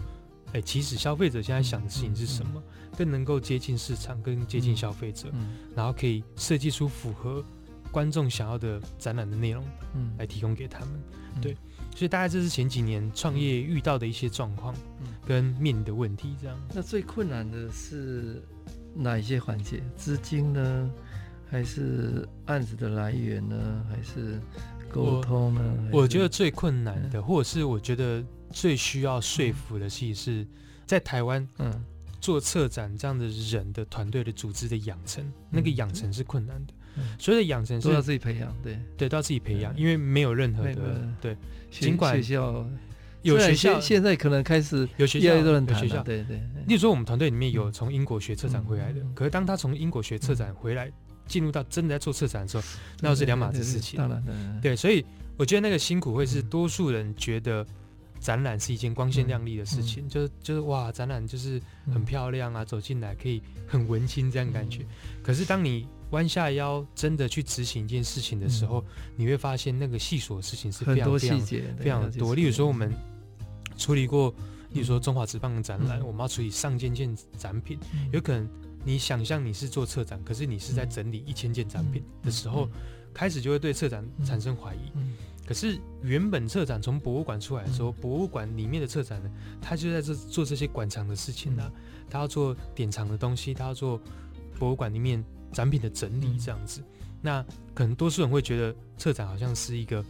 [0.54, 2.62] 哎，其实消费者现在想的事情是什么，
[2.98, 5.30] 更能够接近市场，更接近消费者，
[5.76, 7.44] 然后可以设计出符合
[7.92, 9.64] 观众想要的展览的内容，
[9.96, 10.14] 嗯。
[10.18, 10.90] 来提供给他们。
[11.42, 11.56] 对，
[11.96, 14.76] 所以大概这是前几年创业遇到的一些状况，
[15.26, 16.36] 跟面临的问题。
[16.42, 18.44] 这样，那最困难的是
[18.94, 19.82] 哪一些环节？
[19.96, 20.90] 资金呢？
[21.50, 23.86] 还是案子的来源呢？
[23.90, 24.40] 还是
[24.88, 25.90] 沟通呢？
[25.92, 30.48] 我，我觉得最困难的，嗯、或者是我觉得最需要说服的，其实是
[30.86, 31.84] 在台湾，嗯，
[32.22, 36.74] 做策展这样的人的团队的组织的养成，嗯、那个养成是困难的。
[36.98, 38.80] 嗯、所有的养成是都要自己培养，对。
[38.96, 41.36] 对，都要自己培养，因为没有任何的对，
[41.72, 42.66] 尽管学校
[43.22, 46.38] 有学校现在可能开始有学校有学校，对对。
[46.68, 50.92] 例如说，我们团队里面有从英国学策展回来的，嗯、可是当他从英国学策展回来。
[51.30, 52.64] 进入到真的在做策展的时候，
[53.00, 53.98] 那又是两码子事情。
[53.98, 55.06] 当然，对，所以
[55.38, 57.66] 我觉得那个辛苦会是多数人觉得
[58.20, 61.62] 展览是一件光鲜亮丽的事情，就是就是哇，展览就是
[61.94, 64.86] 很漂亮啊，走进来可以很文青这样感觉。
[65.24, 68.84] 可是当你弯下腰真的去执行一件事情的时候，
[69.16, 71.40] 你会发现那个细琐的事情是非常非常
[71.78, 72.34] 非常多。
[72.34, 72.92] 例如说，我们
[73.78, 74.34] 处理过，
[74.72, 77.78] 例如说中华职棒的展览，我们要处理上千件展品，
[78.12, 78.50] 有可能。
[78.84, 82.70] 你想象你是做策展，可是你是在整理一千件展品的时候，
[83.14, 84.92] 开始就会对策展产生怀疑。
[85.46, 89.30] 可是原本策展从博物馆出来的时候，博物馆里面的策展呢，
[89.62, 91.72] 他就在这做这些馆藏的事情呢，
[92.10, 94.00] 他要做典藏的东西，他要做
[94.58, 96.84] 博物馆里面展品的整理这样子。
[97.22, 100.04] 那可能多数人会觉得策展好像是一个。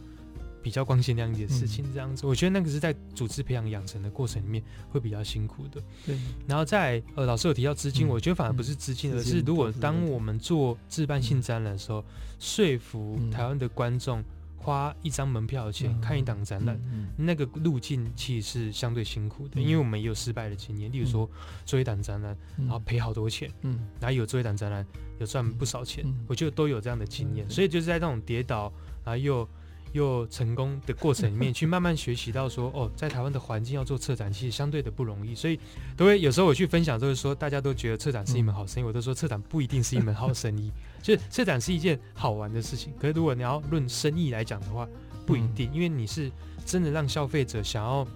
[0.62, 5.82] 比较光鲜亮丽的事情，这样子，嗯、我觉得那个是在组织培养养成的过程里面会比较辛苦的。
[6.04, 12.04] 对，然后在呃，老师有提到资金，嗯、我觉得反而不是资金，嗯、而是如果当我们做自办性展览的时候，嗯、
[12.38, 14.22] 说服台湾的观众
[14.58, 16.78] 花一张门票的钱、嗯、看一档展览，
[17.16, 21.28] 那个路径其实是相对辛苦的，嗯、因为我们也有失败的经验，例如说
[21.64, 24.86] 做一档展览，然后赔好多钱，嗯，然后有做一档展览
[25.18, 28.70] 有赚不少钱，嗯、我觉得都有这样的经验，嗯、所以就是在那种跌倒，
[29.04, 29.48] 然后又。
[29.92, 35.34] 又成功的过程里面， 去慢慢学习到说，哦，在台湾的环境要做策展，其实相对的不容易。
[35.34, 35.58] 所以，
[35.96, 40.70] 都会有时候我去分享，就是说，大家都觉得策展是一门好生意，我都说策展不一定是一门好生意。
[41.02, 44.86] 就是策展是一件好玩的事情，可是如果你要论生意来讲的话，
[45.26, 46.30] 不一定，因为你是
[46.66, 48.06] 真的让消费者想要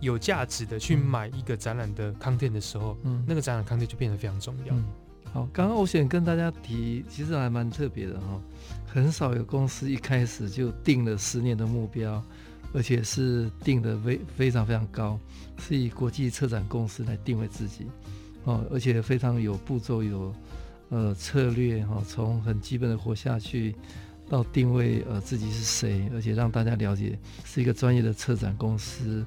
[0.00, 4.74] 有价值的去买一个展览的 content 的时候，嗯那个展览 content 就变得非常重要。
[5.32, 8.40] 好，刚刚我想跟大家提，其实还蛮特别的哈，
[8.92, 12.22] 很少有公司一开始就定了十年的目标，
[12.72, 15.18] 而且是定的非非常非常高，
[15.58, 17.86] 是以国际策展公司来定位自己，
[18.44, 20.34] 哦，而且非常有步骤，有
[20.88, 23.76] 呃策略哈，从很基本的活下去
[24.28, 29.24] 到定位呃自己是谁，而且让大家了解是一个专业的策展公司，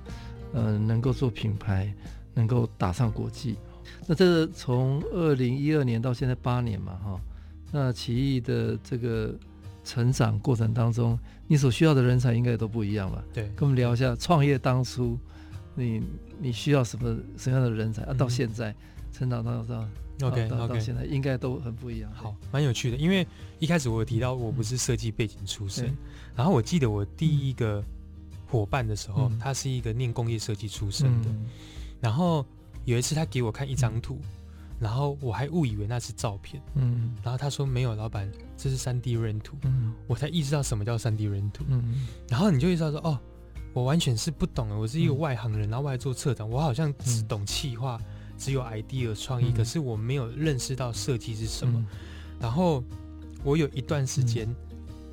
[0.53, 1.93] 呃，能够做品牌，
[2.33, 3.55] 能够打上国际。
[4.05, 7.21] 那这从二零一二年到现在八年嘛，哈，
[7.71, 9.33] 那奇艺的这个
[9.83, 11.17] 成长过程当中，
[11.47, 13.23] 你所需要的人才应该也都不一样吧？
[13.33, 15.17] 对，跟我们聊一下创业当初
[15.75, 16.01] 你
[16.39, 18.01] 你需要什么什么样的人才？
[18.03, 18.13] 啊？
[18.13, 18.73] 到现在
[19.11, 19.87] 成长到到
[20.21, 22.11] OK 到到现在应该都很不一样。
[22.13, 23.27] 好，蛮有趣的，因为
[23.59, 25.93] 一开始我有提到我不是设计背景出身，
[26.35, 27.83] 然后我记得我第一个
[28.47, 31.29] 伙伴的时候，他是一个念工业设计出身的，
[31.99, 32.45] 然后
[32.85, 34.19] 有一次他给我看一张图。
[34.79, 43.17] 然后我还误以为那是照片，嗯，然后他说没有，老板，这是三 D 认图，嗯，我才意识到什么叫三 D 认图，嗯，然后你就意识到说，哦，
[43.73, 47.97] 我完全是不懂的，我是一个外行人，然后我还做策展，我好像只懂企划，
[48.37, 51.85] 只有 idea 创意，可是我没有认识到设计是什么，
[52.39, 52.83] 然后
[53.43, 54.53] 我有一段时间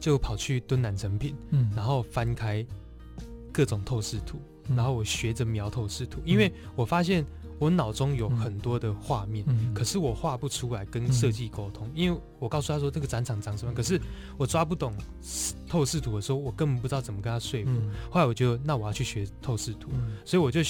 [0.00, 2.66] 就跑去蹲南成品，嗯，然后翻开
[3.52, 4.40] 各种透视图，
[4.74, 7.24] 然后我学着描透视图，因为我发现。
[7.60, 14.00] 我脑中有很多的画面，嗯、可是我画不出来跟设计沟通，嗯、因为我告诉他说这个展场长什么，可是
[14.38, 14.94] 我抓不懂
[15.68, 17.70] 透视图的时候，我根本不知道怎么跟他说服。
[17.70, 20.62] 嗯、后来我就那我要去学透视图，嗯、所以我就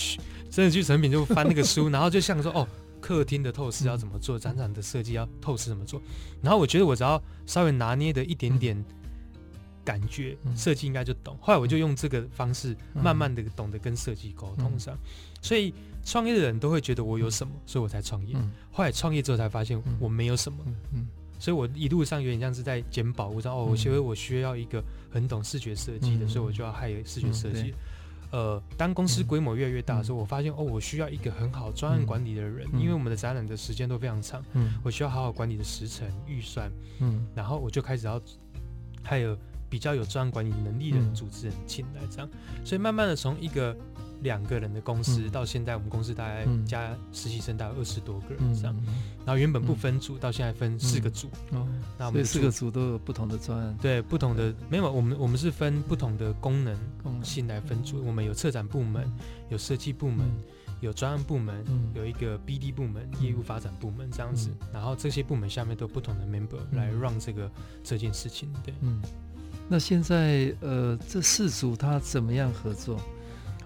[0.50, 2.66] 真的去成品就翻那个书， 然后就像说哦，
[3.00, 6.02] 客厅的透视要怎么做，展场的设计要透视怎么做，
[6.42, 8.84] 然后我觉得我只要稍微拿捏的一点点
[9.84, 11.38] 感觉，设计应该就懂。
[11.40, 14.98] 后来我就用这个方式慢慢的懂得跟设计沟通上，
[15.40, 15.72] 所以。
[16.04, 18.36] 创业的人都会觉得我有什么，所以我才创业。
[18.72, 20.58] 后来创业之后才发现我没有什么，
[21.38, 23.40] 所以我一路上有点像是在捡宝物。
[23.40, 27.74] 然后哦，我觉得我需要一个很懂视觉设计的，所以我就要 hire 视觉设计。
[28.30, 34.44] 呃，当公司规模越来越大的时候，我发现哦，我需要一个很好专案管理的人，因为我们的展览的时间都非常长，
[34.84, 36.70] 我需要好好管理的时程、预算。
[37.00, 38.20] 嗯然后我就开始要
[39.04, 39.36] hire
[39.68, 42.28] 比较有专案管理能力的人、组织人进来，这样。
[42.64, 43.76] 所以慢慢的从一个。
[44.22, 48.76] 两个人的公司到现在，我们公司大概加实习生大概二十多个人这样，
[49.24, 51.28] 然后原本不分组，到现在分四个组。
[51.52, 51.66] 哦，
[51.98, 53.76] 那我们四个组都有不同的专案。
[53.80, 56.76] 对，不同的没有，我们我们是分不同的功能
[57.22, 58.02] 性来分组。
[58.04, 59.10] 我们有策展部门，
[59.48, 60.26] 有设计部门，
[60.80, 64.50] 有专案部门，有一个 BD 部门，业务发展部门这样子。
[64.72, 67.50] 然后这些部门下面都有不同的 member 来 run 这个
[67.82, 68.52] 这件事情。
[68.64, 69.00] 对，嗯。
[69.72, 73.00] 那现在呃，这四组他怎么样合作？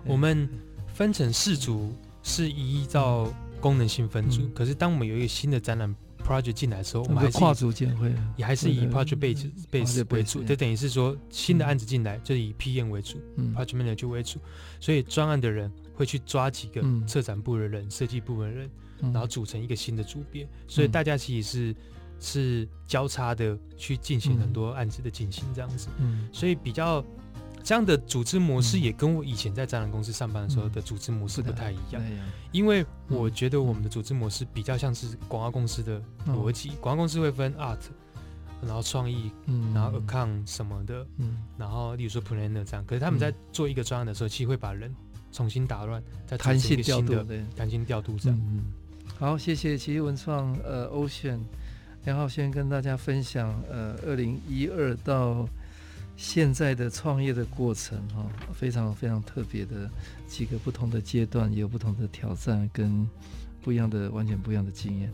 [0.07, 0.49] 我们
[0.93, 4.49] 分成四组，是依照功能性分组。
[4.55, 10.43] 可是当我们有一个新的展览 project 进来的时候，我们还是跨组建会，也还是以 project base base 为主。
[10.43, 13.19] 就等于是说，新的案子进来就以 PM 为主
[13.55, 14.39] ，project manager 为主。
[14.81, 20.49] 所以专案的人会去抓几个策展部的人、设计部的人，然后组成一个新的组别。
[20.69, 21.77] 所以大家其实是
[22.21, 25.89] 是交叉的去进行很多案子的进行这样子。
[25.99, 27.05] 嗯所以比较。
[27.65, 32.03] 这样的组织模式也跟我以前在展览公司上班的时候的组织模式不太一样，
[32.53, 37.79] 因为我觉得我们的组织模式比较像是广告公司的逻辑，广告公司会分 art，
[38.61, 39.33] 然后创意，
[39.75, 41.07] 然后 account 什么的，
[41.57, 44.95] 然后例如说 planner 这样，可是他们在做一个专案的时候，其实会把人
[45.33, 47.15] 重新打乱，再弹性调度，
[47.57, 48.39] 弹性调度这样。
[49.19, 49.79] 好，谢谢。
[49.79, 51.39] 奇艺文创呃 Ocean
[52.05, 55.49] 梁浩轩跟大家分享呃二零一二到。
[56.17, 59.91] 现在的创业的过程，哈，非常非常特别的
[60.27, 63.09] 几个不同的阶段，也有不同的挑战跟
[63.61, 65.11] 不一样的、完全不一样的经验。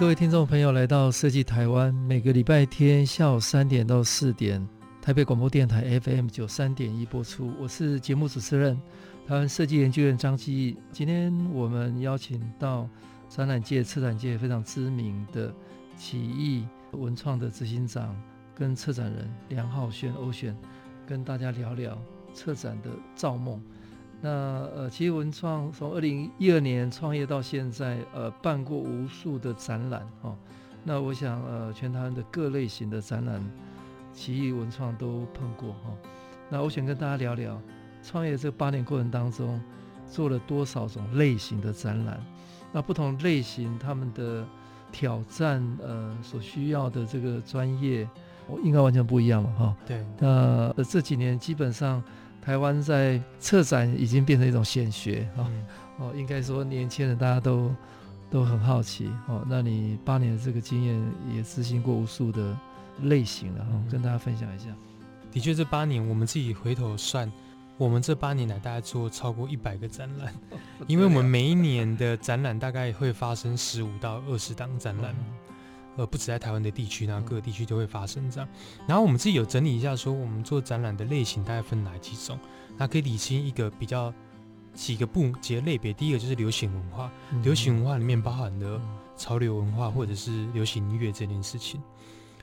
[0.00, 4.66] 各位听众朋友来到设计台湾，每个礼拜天下午三点到四点，
[5.02, 7.52] 台北广播电台 FM 九三点一播出。
[7.60, 8.80] 我是节目主持人，
[9.26, 10.74] 台湾设计研究院张基义。
[10.90, 12.88] 今天我们邀请到
[13.28, 15.52] 展览界、策展界非常知名的
[15.98, 18.16] 奇艺文创的执行长
[18.54, 20.56] 跟策展人梁浩轩欧选
[21.06, 22.00] 跟大家聊聊
[22.32, 23.62] 策展的造梦。
[24.22, 24.28] 那
[24.74, 30.36] 呃，奇艺文创从二零一二年创业到现在，呃，办过无数的展览哦。
[30.84, 33.42] 那我想，呃，全台湾的各类型的展览，
[34.12, 35.96] 奇艺文创都碰过哈、哦。
[36.48, 37.60] 那我想跟大家聊聊，
[38.02, 39.60] 创业这八年过程当中，
[40.10, 42.20] 做了多少种类型的展览？
[42.72, 44.44] 那不同类型他们的
[44.92, 48.08] 挑战，呃，所需要的这个专业
[48.62, 49.76] 应该完全不一样了哈。
[49.86, 52.02] 对，那这几年基本上
[52.42, 55.46] 台湾在策展已经变成一种显学啊。
[55.48, 55.64] 嗯、
[55.98, 57.74] 哦，应该说年轻人大家都
[58.30, 59.44] 都很好奇哦。
[59.48, 62.56] 那你八年的这个经验也执行过无数的
[63.02, 64.66] 类型了跟大家分享一下。
[65.30, 67.30] 的确，这八年我们自己回头算。
[67.78, 70.34] 我们这八年来，大概做超过一百个展览，
[70.86, 75.14] 因为我们每一年的展览大概会发生十五到二十档展览，
[75.96, 78.48] 呃，不止在台湾的地区，然后各个地区都会发生这样。
[78.86, 82.38] 然后我们自己有整理一下，说我们做展览的类型大概分哪几种，
[82.76, 84.12] 那可以理清一个比较
[84.72, 85.92] 几个部几个类别。
[85.92, 87.10] 第一个就是流行文化，
[87.42, 88.80] 流行文化里面包含的
[89.16, 91.82] 潮流文化或者是流行音乐这件事情。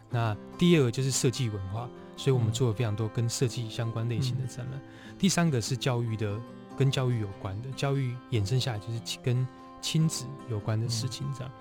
[0.09, 4.81] 那第二个就是设计文化，所以我们做了非常多跟设计相关类型的展览。
[5.17, 6.39] 第三个是教育的，
[6.77, 9.45] 跟教育有关的，教育衍生下来就是跟
[9.81, 11.51] 亲子有关的事情，这样。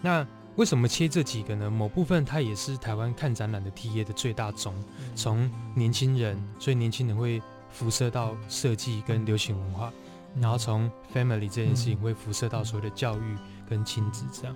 [0.00, 1.70] 那为什么切这几个呢？
[1.70, 4.74] 某部分它也是台湾看展览的 TA 的最大宗，
[5.14, 9.92] 从年轻人，所以年轻人会辐射到设计跟流行文化，
[10.38, 13.36] 然后从 family 这件事情会辐射到所谓的教育
[13.68, 14.54] 跟亲子这样。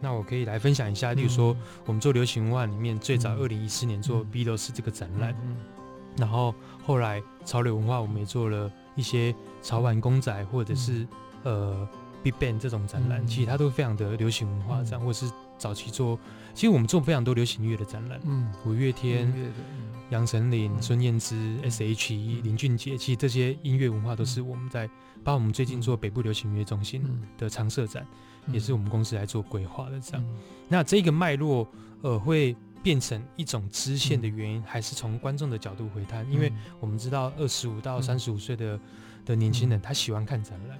[0.00, 5.34] 那我可以来分享一下，例如说我们做流行文化里面最早二零一四年做 Beatles 这个展览。
[6.16, 6.54] 然后
[6.86, 11.04] 后来潮流文化，我们也做了一些潮玩公仔，或者是
[11.42, 11.88] 呃
[12.24, 16.18] Big Bang 这种展览，嗯、其实它都非常的流行文化这样，嗯、或者是早期做，
[16.54, 19.52] 其实我们做非常多流行音乐的展览，嗯，五月天、嗯、
[20.10, 24.88] 杨丞琳、孙燕姿、嗯、S.H.E、林俊杰，其实这些音乐文化都是我们在，
[25.22, 27.04] 包括我们最近做北部流行音乐中心
[27.38, 28.04] 的常设展，
[28.46, 30.24] 嗯、也是我们公司来做规划的这样。
[30.26, 30.36] 嗯、
[30.68, 31.68] 那这个脉络
[32.00, 32.56] 呃会。
[32.84, 38.78] 变成一种支线的原因，还是从观众的角度回探，因为我们知道二十五到三十五岁的
[39.24, 40.78] 的年轻人，他喜欢看展览，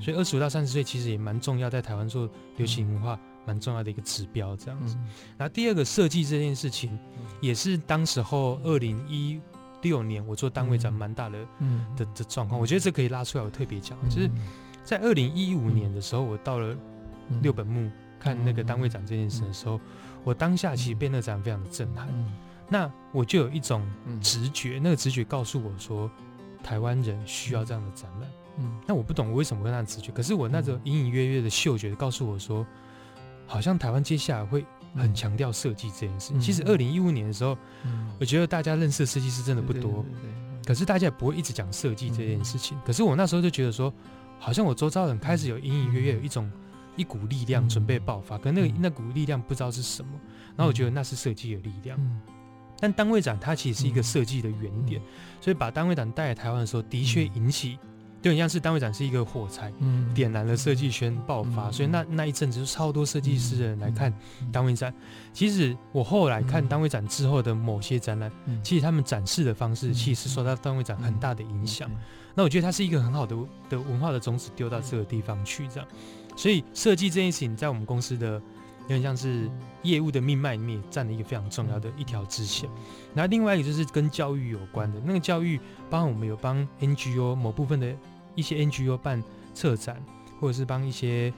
[0.00, 4.96] 所以二十五到三十岁其实也蛮重要，在台湾做流行文化蛮重要的一个指标，这样子。
[5.36, 6.98] 然后第二个设计这件事情，
[7.40, 9.40] 也是当时候二零一
[9.82, 11.38] 六年我做单位展蛮大的
[11.96, 14.30] 的的状况，我觉得这可以拉出来我特别讲，就是
[14.82, 16.76] 在二零一五年的时候，我到了
[17.42, 19.80] 六本木看那个单位展这件事的时候。
[20.26, 22.32] 我当下其实被那个展非常的震撼，嗯、
[22.66, 23.86] 那我就有一种
[24.22, 26.10] 直觉，嗯、那个直觉告诉我说，
[26.62, 28.30] 台湾人需要这样的展览。
[28.58, 32.66] 嗯，那我不懂我为什么会那样直觉，可是我那时候隐隐约约的嗅觉告诉我说，
[33.46, 34.64] 好像台湾接下来会
[34.94, 36.32] 很强调设计这件事。
[36.34, 40.04] 嗯、其实二零一五年的时候，嗯、我觉得大家认识的设计师真的不多，
[40.66, 42.76] 可是大家也不会一直讲设计这件事情。
[42.78, 43.92] 嗯、可是我那时候就觉得说，
[44.38, 46.50] 好像我周遭人开始有隐隐约约有一种。
[46.96, 50.12] 一股力量准备爆发，可那个那股力量不知道是什么，
[50.54, 51.98] 然后我觉得那是设计的力量。
[52.78, 55.02] 但单位展它其实是一个设计的原点，
[55.40, 57.80] 所以把单位展带来台湾的时候，的确引起，
[58.24, 60.14] 就很像是单位展是一个火柴，嗯。
[60.14, 64.10] 点燃了设计圈爆发，所以那那一阵子就超多设计师的人来看
[64.50, 64.94] 单位展。
[65.34, 68.32] 其实我后来看单位展之后的某些展览，
[68.62, 71.90] 其实他们展示的方式其实是受到单位展很大的影响。
[72.34, 73.36] 那我觉得它是一个很好的
[73.68, 75.86] 的文化的种子丢到这个地方去，这样。
[76.34, 78.40] 所以设计这件事情，在我们公司的
[78.84, 79.50] 有点像是
[79.82, 82.70] 业务的命脉里面，占了一个非常重要的一条支线。
[83.14, 85.60] 然后另外一个就是跟教育有关的，那个教育，
[85.90, 87.94] 包括我们有帮 NGO 某部分的
[88.34, 89.22] 一些 NGO 办
[89.54, 90.02] 策展，
[90.40, 91.32] 或者是帮一些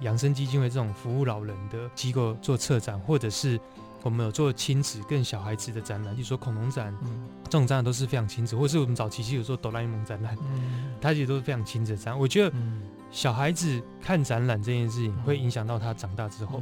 [0.00, 3.58] 养生基金会这种服务老人的机构做策展，或者是
[4.02, 6.94] 我们有做亲子跟小孩子的展览，比如说恐龙展，
[7.44, 10.36] 这种展览都是非常亲子，或者是我们早期其实有做哆啦 A 梦展览，
[11.00, 12.20] 它其实都是非常亲子的展览。
[12.20, 12.56] 我觉得。
[13.12, 16.60] 小孩子看展览这件事情，会影响到他长大之后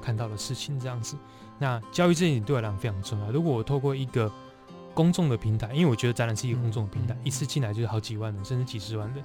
[0.00, 1.16] 看到的事情，这样子。
[1.58, 3.30] 那教育这件事情对我来讲非常重要。
[3.30, 4.32] 如果我透过一个
[4.94, 9.24] 公众的平台，因为我觉得展览是一个公众的平台，一次进来就是好几万人，甚至几十万人。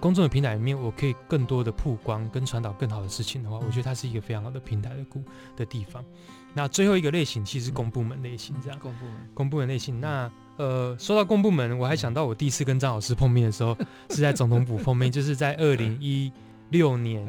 [0.00, 5.22] 公众的平台里面，我可以更多的曝光跟传导更好的事情的话，我觉得它是一个非常好的平台的故
[5.56, 6.04] 的地方。
[6.52, 8.78] 那最后一个类型其实是公部门类型，这样。
[8.78, 9.98] 公部门，公部门类型。
[10.00, 13.76] 那呃，说到公部门，我还想到我第一次跟张老师碰面的时候，
[14.10, 16.30] 是在总统府碰面，就是在二零一
[16.68, 17.26] 六年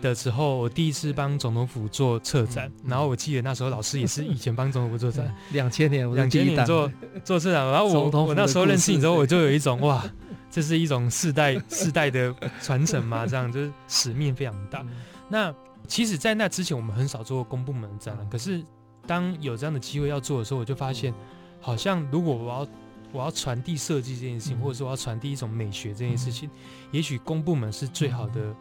[0.00, 2.70] 的时候，我第一次帮总统府做策展。
[2.84, 6.90] 然后我记得那时候老师也是以前帮总统府做展， 两千年，两千年做
[7.24, 7.66] 做策展。
[7.70, 10.04] 然后我我那时候认识你之后，我就有一种哇，
[10.50, 14.84] 这是一种世代世代的传承嘛， 这样就是使命非常大。
[15.28, 15.54] 那
[15.86, 18.28] 其实，在那之前，我们很少做公部门展览。
[18.30, 18.62] 可是
[19.06, 21.12] 当有这样的机会要做的时候，我就发现。
[21.60, 22.68] 好像如果我要
[23.10, 26.48] 我要传递设计这件事情，或者说我要传递一种美学这件事情，
[26.92, 28.54] 也许公部门是最好的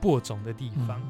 [0.00, 1.00] 播种的地方。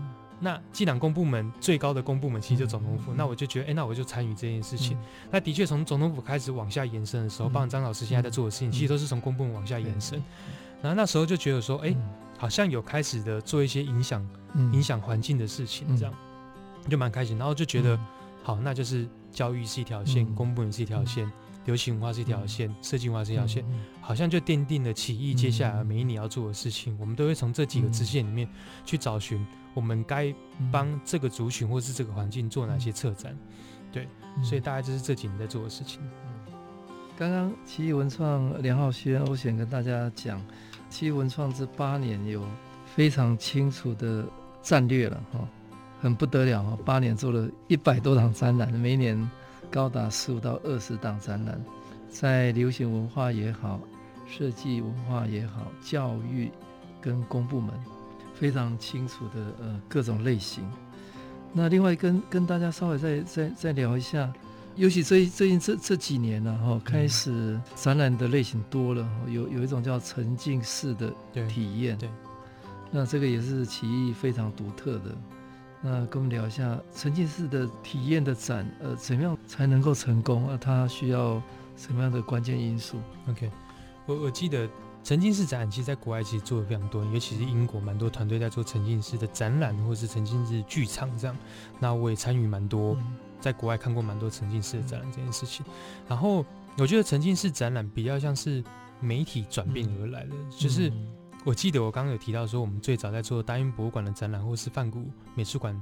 [0.40, 4.98] 那既然公部门最高的公部门其实就总统府，那我就觉得，哎，那我就参与这件事情。
[5.30, 10.22] 那的确从总统府开始往下延伸的时候，包括张老师现在在做的事情，其实都是从公部门往下延伸。
[10.82, 11.96] 然后那时候就觉得说，哎，
[12.36, 14.28] 好像有开始的做一些影响
[14.72, 16.12] 影响环境的事情，这样
[16.90, 17.38] 就蛮开心。
[17.38, 17.98] 然后就觉得，
[18.42, 19.08] 好，那就是。
[19.34, 21.28] 教育是一条线，嗯、公部门是一条线，
[21.64, 26.94] 流行文化是一条线，设计、嗯、文化是一条线，嗯、好像就奠定了启艺接下来每一年要做的事情。
[26.94, 28.48] 嗯、我们都会从这几个支线里面
[28.84, 30.34] 去找寻，我们该
[30.70, 33.36] 帮这个族群或是这个环境做哪些策展。
[33.92, 34.08] 对，
[34.42, 36.00] 所以大概就是这几年在做的事情。
[37.16, 40.44] 刚刚奇艺文创梁浩轩，我想跟大家讲，
[40.90, 42.44] 奇艺文创这八年有
[42.84, 44.26] 非常清楚的
[44.60, 45.48] 战略了哈，
[46.00, 49.16] 很不得了哈，八年做了一百多场展览，每年
[49.74, 51.60] 高达十五到二十档展览，
[52.08, 53.80] 在流行文化也好，
[54.24, 56.48] 设计文化也好，教育
[57.00, 57.74] 跟公部门
[58.36, 60.62] 非常清楚的呃各种类型。
[61.52, 64.32] 那另外跟跟大家稍微再再再聊一下。
[64.76, 71.12] 尤其最最近这这几年呢，哈，开始展览的类型多了，有有一种叫沉浸式的
[71.48, 72.08] 体验，对，
[72.92, 75.16] 那这个也是奇艺非常独特的。
[75.84, 80.48] 那跟我们聊一下沉浸式的体验的展，呃，怎么样才能够成功？
[80.48, 81.42] 啊，它需要
[81.76, 82.96] 什么样的关键因素
[83.28, 83.50] ？OK，
[84.06, 84.66] 我我记得
[85.02, 91.36] 沉浸式展览其实在国外其实做的非常多，尤其是英国蛮多团队在做沉浸式的展览或是沉浸式剧场这样。
[91.78, 92.94] 那我也参与蛮多。
[92.94, 95.66] 嗯在国外看过蛮多沉浸式的展览这件事情，
[96.08, 96.42] 然后
[96.78, 98.64] 我觉得沉浸式展览比较像是
[99.00, 100.90] 媒体转变而来的，就是
[101.44, 105.78] 我记得我刚刚有提到说，我们最早在做大英博物馆的展览，或是梵谷美术馆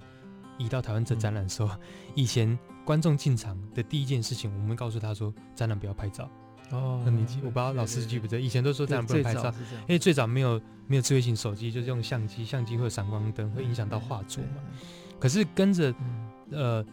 [0.58, 1.70] 移到台湾这展览的时候，
[2.14, 6.28] 以前观众进场的第一件事情，我们会告诉他说，展览不要拍照。
[6.70, 14.62] 哦，那你记我不知道老师记不记得，以前都说展览不能拍照，因为最早没有没有智慧型手机，就是用相机，相机会有闪光灯，会影响到画作嘛。
[15.20, 15.94] 可是跟着
[16.50, 16.84] 呃。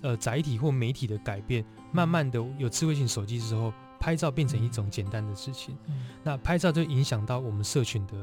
[0.00, 1.62] 呃，载体或媒体的改变，
[1.92, 5.76] 慢慢的有智慧型手机之后，拍照变成一种简单的事情。
[5.86, 8.14] 嗯、那拍照就影响到我们社群的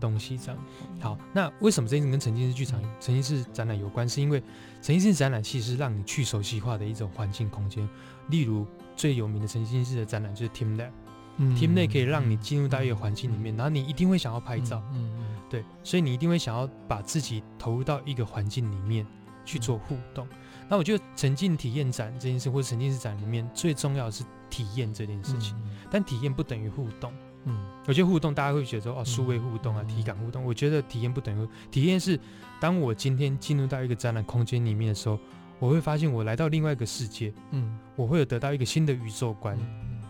[0.00, 0.58] 东西，这样。
[1.00, 4.08] 好，那为什么这件事跟沉浸式剧场、沉浸式展览有关？
[4.08, 4.40] 是因为
[4.80, 7.88] 沉浸式展览其实是让你去熟悉化的一种环境空间。
[8.28, 10.90] 例如最有名的沉浸式的展览就是 TeamLab，TeamLab、
[11.36, 14.82] 嗯、Team 可以让你进入到一个环境里面，然后你一定会想要拍照。
[14.92, 19.06] 嗯，嗯对，所以你一定会想要把自己投入到一个环境里面
[19.44, 20.26] 去做互动。
[20.68, 25.56] 那我觉得沉浸体验展这件事，或者沉浸式展里面最重要的是体验这件事情。
[25.64, 27.12] 嗯、但体验不等于互动。
[27.44, 30.44] 嗯，我觉得互动大家会觉得说哦，数位互动啊，体感互动。
[30.44, 32.18] 我觉得体验不等于体验是，
[32.60, 35.18] 当我今天进入到一个展览空间里面的时候，
[35.58, 37.32] 我会发现我来到另外一个世界。
[37.52, 40.02] 嗯，我会有得到一个新的宇宙观，嗯、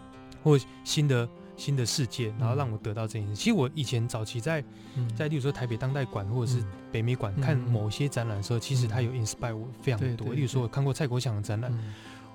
[0.42, 1.28] 或新的。
[1.58, 3.34] 新的世界，然后让我得到这件事。
[3.34, 4.62] 其实我以前早期在，
[5.16, 6.62] 在例如说台北当代馆或者是
[6.92, 10.34] 北美馆看某些展览的时候，其实它有 inspire 我非常多。
[10.34, 11.72] 例如说，我看过蔡国强的展览，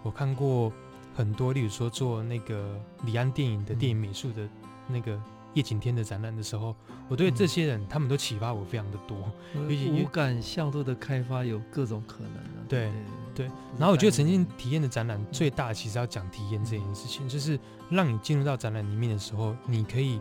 [0.02, 0.74] 我看过
[1.16, 4.48] 很多，例如说做那个李安电影的电影美术的
[4.88, 5.20] 那个
[5.54, 6.76] 叶景天的展览的时候，
[7.10, 9.18] 我对这些人他们都启发我非常的多。
[9.92, 12.34] 五感向度的开发有各种可能。
[12.68, 12.92] 对。
[13.34, 13.46] 对，
[13.80, 17.58] 然后我觉得沉浸体验的展览最大其实要讲体验这件事情，就是
[17.90, 20.20] 让你进入到展览里面的时候，你可以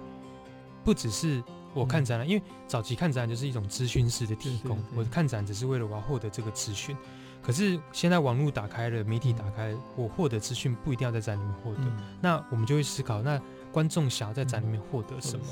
[0.84, 1.42] 不只是
[1.74, 6.96] 我看展览，因为早期看展览就是一种资讯式的提供，我看展只是为了我要获得这个资讯。
[7.42, 11.82] 可是现在网络打开了，媒体打开，我获得资讯不一定要在展里面获得，
[12.20, 13.40] 那我们就会思考，那
[13.72, 15.44] 观众想要在展里面获得什么？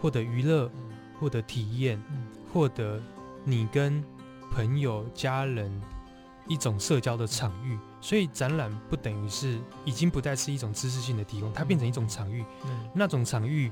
[0.00, 0.70] 获得娱乐，
[1.18, 2.02] 获得体验，
[2.52, 3.00] 获得
[3.44, 4.04] 你跟
[4.50, 5.80] 朋友、家人。
[6.48, 12.44] 一种社交的场域，所以展览不等于是已经不再是一种知识性的提供，它变成一种场域。
[12.64, 13.70] 嗯、那种场域，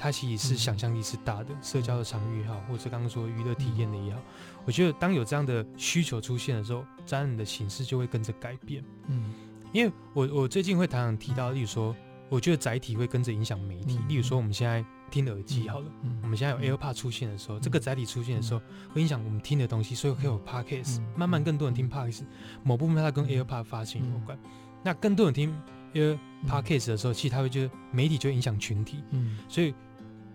[0.00, 4.18] 它其实是想象力是大的，嗯、社交的场域也好，或者刚刚说娱乐体验的也好。
[4.18, 8.82] 嗯、我觉得当有这样的需求出现的时候，展览的形式就会跟着改变。
[9.08, 9.34] 嗯，
[9.72, 11.94] 因为我我最近会常常提到，例如说，
[12.30, 13.98] 我觉得载体会跟着影响媒体。
[14.00, 14.82] 嗯、例如说，我们现在。
[15.10, 15.90] 听耳机好了，
[16.22, 22.26] 我们现在有 AirPod 出现的时候，嗯、这个载体出现的时候，嗯、会影响我们听的东西，所以会有 Podcast，、嗯、慢慢更多人听 Podcast，、嗯、
[22.62, 24.38] 某部分它跟 AirPod 发行有关。
[24.44, 24.50] 嗯、
[24.84, 25.52] 那更多人听
[25.94, 29.74] AirPodcast 的时候，其实它会就媒体就影响群体，嗯、所以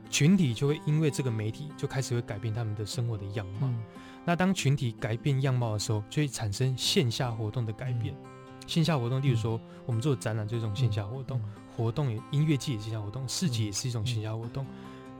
[0.10, 3.68] 群体就会因为这个媒体就开始会改变他们的生活的样貌。
[3.68, 3.84] 嗯、
[4.26, 8.14] 那当群体改变样貌的时候，就会产生线下活动的改变。
[8.14, 8.30] 嗯、
[8.68, 11.40] 线下活动，例如说我们做展览，就是这种线下活动。
[11.44, 11.52] 嗯。
[11.76, 14.66] 活动也音乐季也是线下活动，市集也是一种线下活动，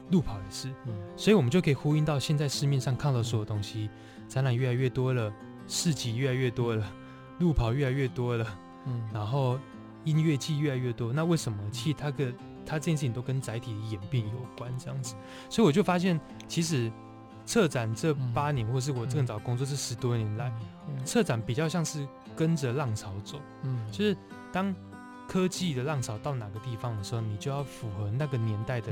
[0.10, 0.74] 路跑也是，
[1.18, 3.90] 所以我们就可以呼应到现在市面上看到所有东西，
[4.30, 5.30] 展览越来越多了，
[5.68, 6.90] 市集越来越多了，
[7.40, 8.48] 路跑越来越多了，
[8.86, 9.60] 嗯，然后
[10.06, 11.60] 音乐季越来越多，那为什么？
[11.72, 12.32] 其实它个
[12.66, 15.16] 它这件事情都跟载体的演变有关，这样子，
[15.50, 16.92] 所以我就发现，其实
[17.46, 20.52] 策展这八年，或是我更早工作这十多年来，
[21.04, 24.18] 策展比较像是跟着浪潮走，嗯，就是
[24.52, 24.74] 当。
[25.28, 28.92] 科技的浪潮到哪个地方的时候，你就要符合那个年代的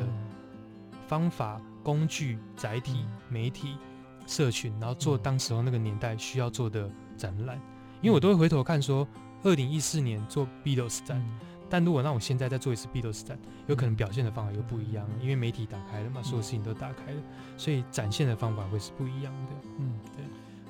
[1.07, 3.77] 方法、工具、载体、媒体、
[4.25, 7.61] 社群，然后做当时候那个年代需要做的展览。
[8.01, 9.07] 因为我都会回头看说，
[9.43, 11.39] 二零一四年做 Beatles 展，嗯、
[11.73, 17.21] 但如果让我现在再做一次 Beatles 展，有可能表现的方法又不一样，因为媒体打开了嘛，所有事情都打开了，
[17.57, 19.51] 所以展现的方法会是不一样的。
[19.79, 20.23] 嗯，对。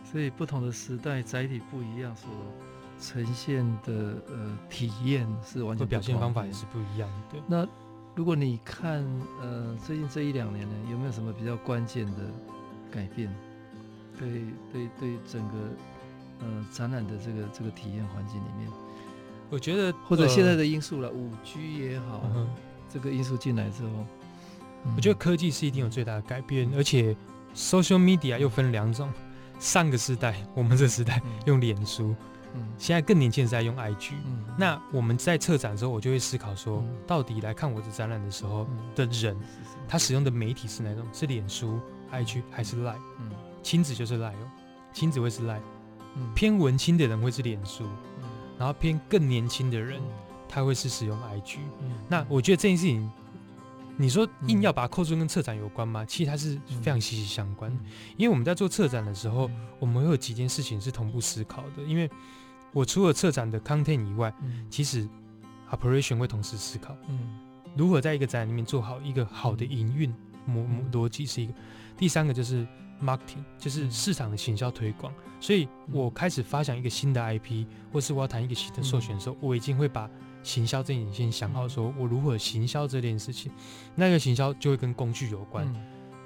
[0.10, 2.30] 所以不同的时代载体不一样，所
[3.02, 7.16] 呈现的呃体验是完全不，表现方法也是不一样的。
[7.32, 7.42] 对。
[7.48, 7.68] 那
[8.16, 9.04] 如果你看
[9.42, 12.32] 呃最近这一两年呢，有没有什么比较关键的
[12.90, 13.30] 改变？
[14.18, 15.58] 对对对，整个
[16.40, 18.70] 呃展览的这个这个体验环境里面，
[19.54, 22.50] 我觉得或者现在的因素了，五 G 也好，嗯、
[22.92, 23.90] 这个因素进来之后，
[24.96, 27.16] 我觉得科技是一定有最大的改变，而且
[27.56, 29.14] social media 又分两种，
[29.60, 32.16] 上个时代 我们这个时代用脸书，
[32.56, 39.38] 嗯，现在更年轻人在用 IG，嗯，那我们在策展的时候，我就会思考说，到底来看我的展览的时候的人，
[39.88, 41.06] 他使用的媒体是哪种？
[41.14, 41.80] 是脸书、
[42.12, 42.96] IG 还是 Line？
[43.20, 43.30] 嗯。
[43.62, 44.50] 亲子就是 Line 哦，
[44.92, 45.62] 亲子会是 Line，
[46.34, 47.86] 偏文青的人会是脸书，
[48.58, 50.02] 然后偏更年轻的人，
[50.48, 51.58] 他会是使用 IG。
[52.08, 53.12] 那我觉得这件事情，
[53.98, 56.06] 你说硬要把它扣住跟策展有关吗？
[56.06, 57.72] 其实它是非常息息相关，
[58.18, 59.50] 因为我们在做策展的时候，
[59.80, 61.84] 我们会有几件事情是同步思考的。
[61.84, 62.10] 因为
[62.72, 64.34] 我除了策展的 content 以外，
[64.70, 65.08] 其实
[65.72, 67.40] operation 会同时思考，嗯。
[67.76, 70.14] 如何在一个展览里面做好一个好的营运
[70.46, 71.54] 模逻辑是一个，
[71.98, 72.68] 第三个就是。
[73.04, 80.10] Marketing 就是市场的行销推广，所以我开始发想一个新的 IP，或是我要谈一个新的授权的时候，我已经会把
[80.42, 83.52] 行销这点先想好，说我如何行销这件事情。
[83.96, 85.68] 那个行销就会跟工具有关，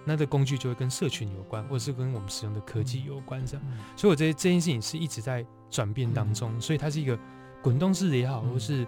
[0.05, 3.65] 那个工具就会跟社群有关，或是跟我们使用的科技有关这样。
[3.95, 7.19] 所以我觉得这件事情是一直在转变当中，所以它是一个
[7.61, 8.87] 滚动式的也好，或是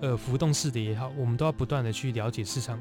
[0.00, 2.80] 呃浮动式的也好，我们都要不断的去了解市场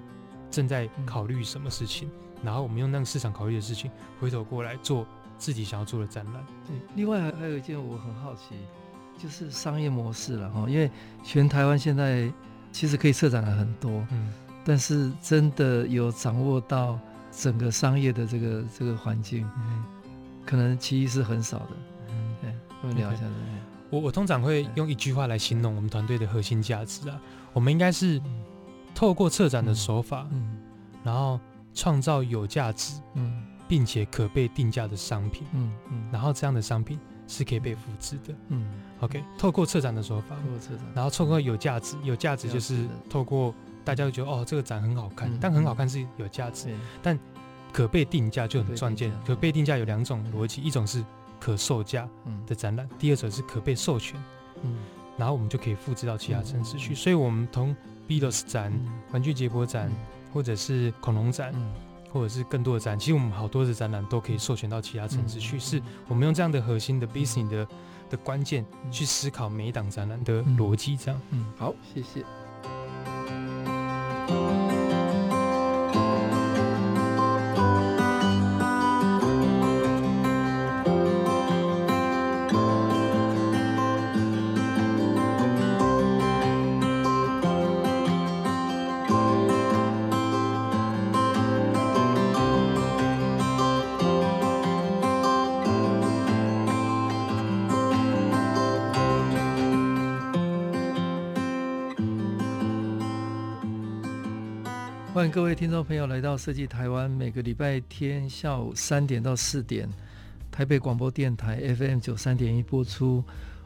[0.49, 2.09] 正在考虑什么事情。
[2.45, 3.89] 然后我们用那个市场考虑的事情，
[4.19, 5.05] 回头过来做
[5.37, 6.35] 自己想要做的展览。
[6.67, 8.55] 对，另外还有一件我很好奇，
[9.17, 10.69] 就是商业模式了哈。
[10.69, 10.89] 因为
[11.23, 12.31] 全台湾现在
[12.71, 14.31] 其实可以策展的很多，嗯，
[14.63, 16.99] 但是真的有掌握到
[17.31, 19.83] 整个商业的这个这个环境，嗯，
[20.45, 21.71] 可能其实是很少的。
[22.09, 23.35] 嗯，对，我们聊一下这个。
[23.89, 27.19] 我我通常会用一句话来形容我们团队的核心价值啊，
[27.53, 28.21] 我们应该是
[28.93, 30.57] 透过策展的手法，嗯，
[31.03, 31.39] 然后。
[31.75, 36.97] 创造有价值，嗯，并且可被定价的商品，嗯嗯，然后这样的商品
[37.27, 38.65] 是可以被复制的，嗯
[39.01, 43.53] ，OK，透过策展的手法，透过策展，然后透过有价值，有价值就是透过
[43.83, 46.73] 大家会觉得哦，这个展很好看，但很好看是有价值，
[47.03, 47.19] 但
[47.73, 49.11] 可被定价就很关键。
[49.25, 51.03] 可被定价有两种逻辑，一种是
[51.41, 52.07] 可售价
[52.47, 54.17] 的展览，第二种是可被授权，
[54.63, 54.77] 嗯，
[55.17, 56.95] 然后我们就可以复制到其他城市去。
[56.95, 57.75] 所以，我们从
[58.07, 58.71] Beatles 展、
[59.11, 59.91] 玩具解剖展。
[60.35, 61.71] 或者是恐龙展，嗯、
[62.11, 65.55] 或者是更多的展，其实我们好多的展览都可以授权到其他城市去。
[65.55, 67.65] 嗯、是我们用这样的核心的 business 的
[68.09, 71.21] 的关键去思考每一档展览的逻辑，这样。
[71.31, 72.25] 嗯，好，谢谢。
[105.55, 109.87] 听众朋友来到设计台湾，每个礼拜天下午三点到四点，
[110.51, 113.23] 台北广播电台 FM 九三点一播出。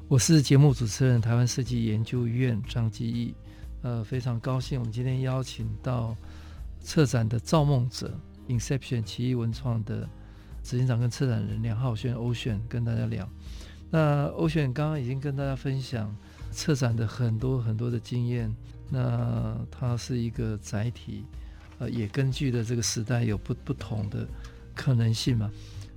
[0.08, 3.34] 我是节目主持人台湾设计研究院张基义。
[3.82, 6.16] 呃，非常高兴我们今天邀请到
[6.80, 8.14] 策展的造梦者
[8.48, 10.08] Inception 奇艺文创的
[10.62, 13.28] 执行长跟策展人梁浩轩 Ocean 跟大家聊。
[13.90, 16.16] 那 Ocean 刚刚已经跟大家分享
[16.52, 18.56] 策展的很多很多的经验。
[18.92, 21.26] 那它是一个载体。
[21.80, 24.28] 呃，也根据的这个时代有不不同的
[24.76, 25.50] 可能性嘛。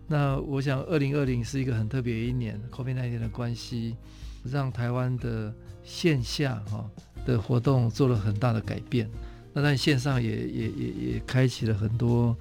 [0.08, 3.96] 那我想，二零二零是一个很特别一年，COVID-19 的关系，
[4.44, 5.52] 让台湾的
[5.82, 6.88] 线下哈
[7.24, 9.08] 的活动做了很大的改变。
[9.52, 12.36] 那在线上也也也也开启了很多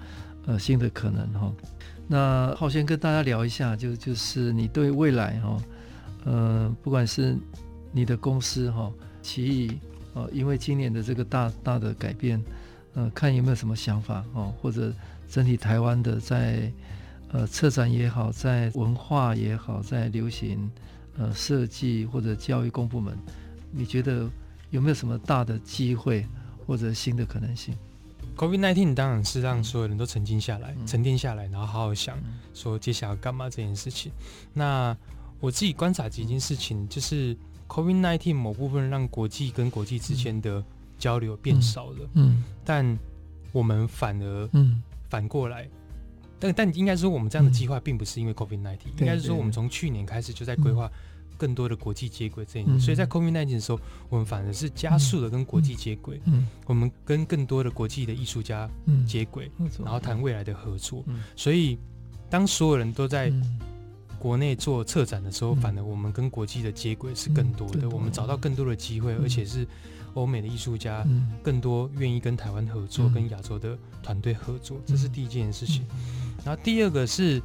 [0.45, 1.53] 呃新的可能哈。
[2.07, 5.57] 那好，先跟大家聊一下，就就是你对未来哈，
[6.25, 7.37] 呃，不管是
[7.91, 9.79] 你的公司哈，奇艺
[10.13, 12.41] 呃，因为今年的这个大大的改变。
[12.93, 14.93] 呃，看有没有什么想法哦，或者
[15.29, 16.71] 整体台湾的在
[17.31, 20.69] 呃策展也好，在文化也好，在流行
[21.17, 23.17] 呃设计或者教育公部门，
[23.71, 24.29] 你觉得
[24.69, 26.25] 有没有什么大的机会
[26.65, 27.73] 或者新的可能性
[28.35, 32.17] ？COVID-19 当然是让所有人都沉静下来、嗯、沉淀下来，然后好好想
[32.53, 34.11] 说接下来要干嘛这件事情。
[34.53, 34.95] 那
[35.39, 37.35] 我自己观察几件事情，就是
[37.67, 40.63] COVID-19 某部分让国际跟国际之间的
[41.01, 42.97] 交流变少了，嗯，嗯但
[43.51, 45.67] 我们反而，嗯，反过来，
[46.39, 50.89] 但但应该说我们这样的计划并不是因为 COVID-19，应该是说我们从去年开始就在规划
[51.37, 53.79] 更多的国际接轨这件事，所以在 COVID-19 的时候，
[54.09, 58.69] 我们反而是加速了跟国际接轨，嗯，我们跟更多的国际的艺术家
[59.07, 59.51] 接轨，
[59.83, 61.03] 然后谈未来的合作，
[61.35, 61.77] 所以
[62.29, 63.33] 当所有人都在
[64.19, 69.67] 国内做策展的时候，反而我们跟国际的接轨是更多的，我们找到更多的机会，而且是。
[70.13, 71.05] 欧美的艺术家
[71.41, 75.85] 更多愿意跟台湾合作，跟亚洲的团队合作，这是第一件事情。
[76.45, 77.41] 然后第二个是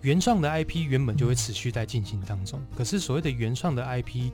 [0.00, 4.30] 原创的 IP 原本就会持续在进行当中，可是所谓的原创的 IP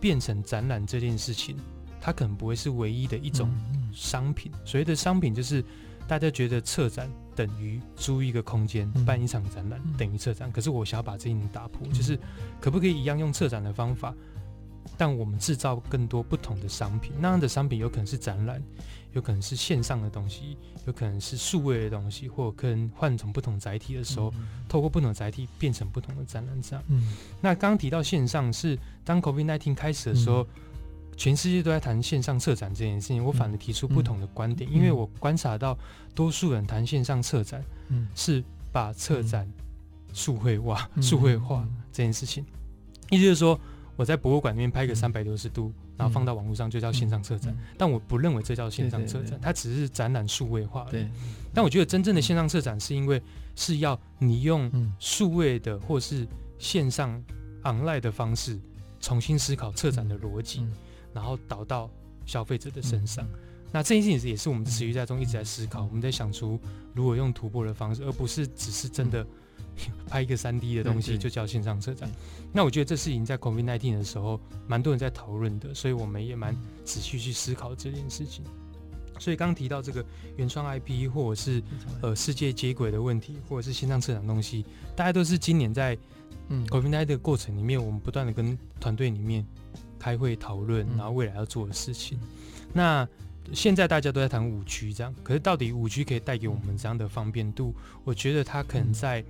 [0.00, 1.56] 变成展览这件事情，
[2.00, 3.50] 它可能不会是唯一的一种
[3.92, 4.52] 商品。
[4.64, 5.64] 所谓的商品就是
[6.06, 12.18] 大家觉得策展等于租一个空间办一场展览等于策展，可是我想要把这一点打破，就是
[12.60, 14.14] 可不可以一样用策展的方法？
[14.96, 18.62] 但我们制造更多不同的商品，那样的商品有可能是展览，
[19.12, 20.56] 有可能是线上的东西，
[20.86, 26.84] 有可能是数位的东西，或者可能换成不同载体的时候，嗯、透过不同载体变成不同的展览这样。
[26.88, 30.48] 嗯，那刚刚提到线上是当 COVID-19 开始的时候，嗯、
[31.16, 35.76] 全世界都在谈线上策展这件事情，我反而提出不同的观点，嗯、因为我观察到
[36.14, 39.50] 多数人谈线上策展，嗯，是把策展
[40.12, 42.44] 数位化、数位化这件事情，
[43.10, 43.58] 意思就是说。
[43.96, 50.84] 我在博物馆里面拍个三百六十度，然后放到网络上就叫线上策展，但我不认为这叫线上策展，它只是展览数位化。
[50.90, 51.08] 对，
[51.52, 53.22] 但我觉得真正的线上策展是因为
[53.54, 56.26] 是要你用数位的或是
[56.58, 57.22] 线上
[57.62, 58.58] online 的方式
[59.00, 60.66] 重新思考策展的逻辑，
[61.12, 61.88] 然后导到
[62.26, 63.24] 消费者的身上。
[63.70, 66.58] 那这件事情也是我们持续在中一直在思考，我们在想出
[66.94, 69.24] 如何用突破的方式，而不是只是真的。
[70.08, 72.08] 拍一个三 D 的东西就叫线上车展，
[72.52, 76.54] 那我觉得这是已经在 COVID-19 的时候，蛮多人在讨论的，所以我们也蛮
[76.84, 78.44] 仔细去思考这件事情。
[79.18, 80.04] 所以刚提到这个
[80.36, 81.62] 原创 IP 或者是
[82.02, 84.64] 呃世界接轨的问题，或者是线上车展东西，
[84.96, 85.96] 大家都是今年在
[86.68, 89.46] COVID-19 的过程里面，我们不断的跟团队里面
[89.98, 92.18] 开会讨论，然后未来要做的事情。
[92.72, 93.08] 那
[93.52, 97.74] 现在大家都在谈五 G 这样，可是到底五 G 可以带给我们怎样的方便度？
[98.04, 99.24] 我觉得它可能在。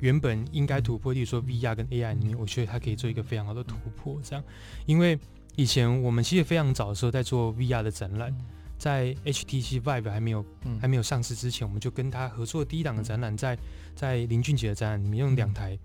[0.00, 4.20] 原本应该突破，例如说 VR 跟 AI 里面，我觉得它可以做一个非常好的突破。
[4.22, 4.44] 这样，
[4.84, 5.18] 因为
[5.56, 8.34] 以前我们其实非常早的时候在做 VR 的展览，
[8.78, 10.44] 在 HTC Vive 还没有
[10.80, 13.56] 还没有上市之前，我们就跟他合作第一档的展览，在
[13.94, 15.78] 在林俊杰的展览里面用两台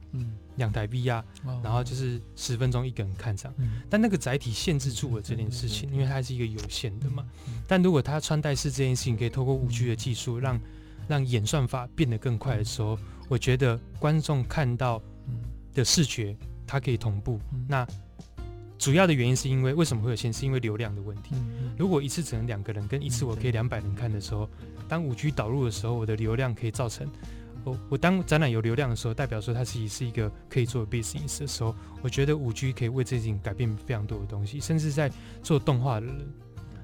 [0.57, 1.24] 两台 VR，
[1.64, 3.53] 然后就是十分钟一个人看这样。
[3.89, 7.26] 但那个载体限制住了这件事情，因为它是一个有限的嘛。
[7.66, 10.59] 但如果它穿戴式这件事情可以透过五 G 的技术，让
[11.07, 12.99] 让演算法变得更快的时候。
[13.32, 15.01] 我觉得观众看到
[15.73, 16.36] 的视觉，
[16.67, 17.39] 它可以同步。
[17.65, 17.88] 那
[18.77, 20.34] 主要的原因是因为为什么会有限？
[20.34, 21.34] 是因为流量的问题。
[21.77, 24.49] 如果一次只能两个人，跟一次我可以两百人看的时候，
[24.89, 27.09] 当五 G 导入的时候，我的流量可以造成
[27.63, 35.09] 我我当展览有流量的时候，代表说它其实是一个可以做 business 的时候，我觉得五 G 可以为这件事情改变非常多的东西，甚至在
[35.41, 36.17] 做动画的人，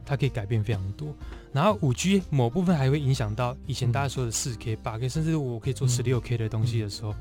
[0.06, 1.14] 它可以改变非常多。
[1.54, 7.16] 然后五 G 某部分还会影响到以前大家说的四 K、八 K，甚至我可以做十六 K 的东西的时候，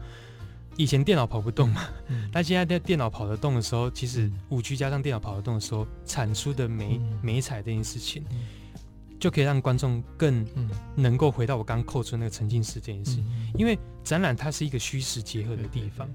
[0.77, 1.89] 以前电脑跑不动嘛，
[2.33, 8.25] 但现在电电脑跑得动的时候，其实五 G 加上电脑跑得动的时候，产出的美美彩这件事情，
[9.19, 10.45] 就可以让观众更
[10.95, 13.23] 能够回到我刚刚扣出那个沉浸式这件事。
[13.55, 16.07] 因为展览它是一个虚实结合的地方，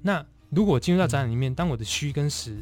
[0.00, 2.60] 那如果进入到展览里面，当我的虚跟实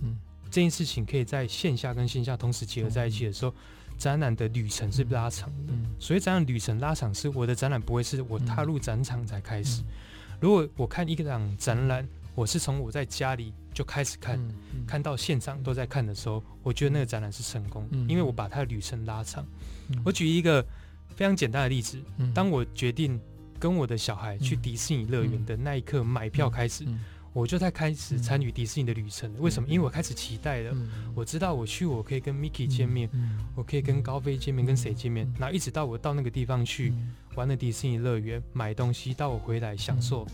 [0.51, 3.55] 这件事情可以在线下跟线下同时结合在一起的时候。
[4.01, 9.82] 展览的旅程是拉长的，所以展览旅程拉长是我的展览不会是我踏入展场才开始。
[10.40, 14.40] 如果我看一个场展览，我是从我在家里就开始看，
[14.86, 19.44] 看到现场都在看的时候，我觉得那个展览是成功，因为我把它的旅程拉长。
[20.03, 20.64] 我举一个
[21.14, 23.20] 非常简单的例子，当我决定
[23.59, 26.86] 跟我的小孩去迪士尼乐园的那一刻买票开始。
[27.33, 29.68] 我就在开始参与迪士尼的旅程，为什么？
[29.68, 30.76] 因为我开始期待了。
[31.14, 33.09] 我知道我去，我可以跟 Mickey 见面，
[33.55, 35.33] 我可以跟高飞见面，跟谁见面？
[35.39, 36.93] 然后一直到我到那个地方去
[37.37, 40.26] 玩了迪士尼乐园，买东西，到我回来享受，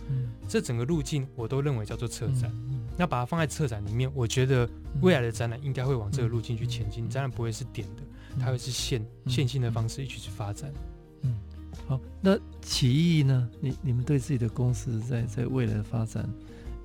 [0.49, 2.51] 这整个路径我都认为叫做策展。
[2.97, 4.67] 那把它放在策展里面，我觉得
[5.03, 7.07] 未来的展览应该会往这个路径去前进。
[7.11, 8.03] 展览不会是点的，
[8.41, 10.73] 它会是线线性的方式一起去发展。
[11.21, 11.35] 嗯，
[11.87, 13.47] 好，那奇异呢？
[13.61, 16.27] 你你们对自己的公司在在未来的发展？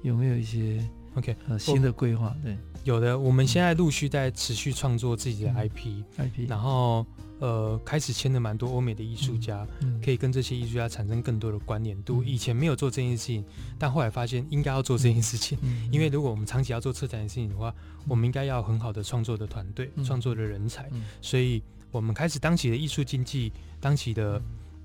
[0.01, 0.83] 有没有一些
[1.15, 2.35] OK，呃，新的规划？
[2.43, 7.05] 对，有的，我们现在陆续在持续创作自己的 IP，IP，、嗯、然后
[7.39, 12.23] 呃，开始签了蛮多欧美的艺术家，嗯嗯、可以跟这些艺术家产生更多的关联度。
[12.23, 13.43] 嗯、以前没有做这件事情，
[13.77, 24.41] 但后来发现应该要做这件事情，嗯、因为如果我们长期要做策展的事情的话，嗯、我们应该要很好的创作的团队、创、嗯、作的人才，嗯、所以我们开始当起的艺术经济，当起的。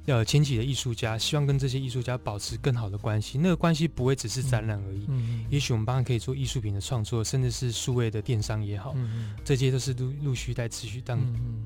[0.06, 5.04] 嗯呃，前几的艺术家希望跟这些艺术家保持更好的关系，那个关系不会只是展览而已。
[5.08, 11.18] 嗯，也许我们帮他可以做艺术品的创作，甚至是数位的电商也好，嗯，这些都是陆陆续在持续当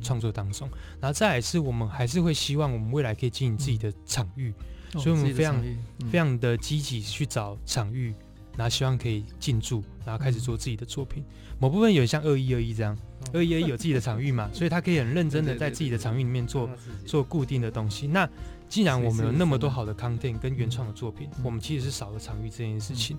[0.02, 0.68] 创作当中。
[1.00, 4.54] 然后再来是我们还是会希望我们未来可以经营自己的场域，
[4.92, 5.62] 所以我们非常
[6.10, 8.14] 非常的积极去找场域，
[8.56, 11.22] 然后希望可以进驻，然后开始做自己的作品。
[11.58, 12.96] 某部分有像二一二一这样。
[13.32, 16.68] 二一二一有自己的场域嘛，所以他可以很认真的在自己的场域里面做
[17.06, 18.06] 做固定的东西。
[18.06, 18.28] 那
[18.68, 23.16] 既然我们有那么多好的 content 跟原创的作品，我们其实是少了场域这件事情。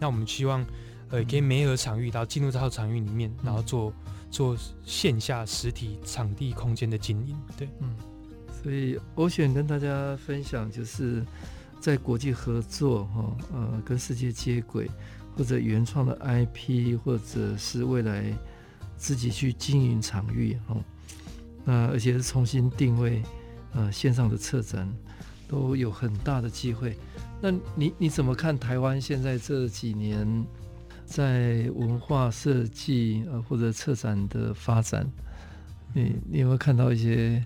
[0.00, 0.64] 那我们希望
[1.10, 3.92] 呃可以没有场域，然后进入这套场域里面，然后做
[4.30, 7.36] 做线下实体场地空间的经营。
[7.56, 7.94] 对，嗯，
[8.62, 11.22] 所以我想跟大家分享，就是
[11.80, 14.90] 在国际合作哈，呃，跟世界接轨，
[15.36, 18.32] 或者原创的 IP，或者是未来。
[19.04, 20.82] 自己去经营场域，哦，
[21.62, 23.22] 那而且是重新定位，
[23.74, 24.90] 呃，线上的策展
[25.46, 26.96] 都有很大的机会。
[27.38, 30.26] 那你你怎么看台湾现在这几年
[31.04, 35.06] 在文化设计呃或者策展的发展？
[35.92, 37.44] 你你有没有看到一些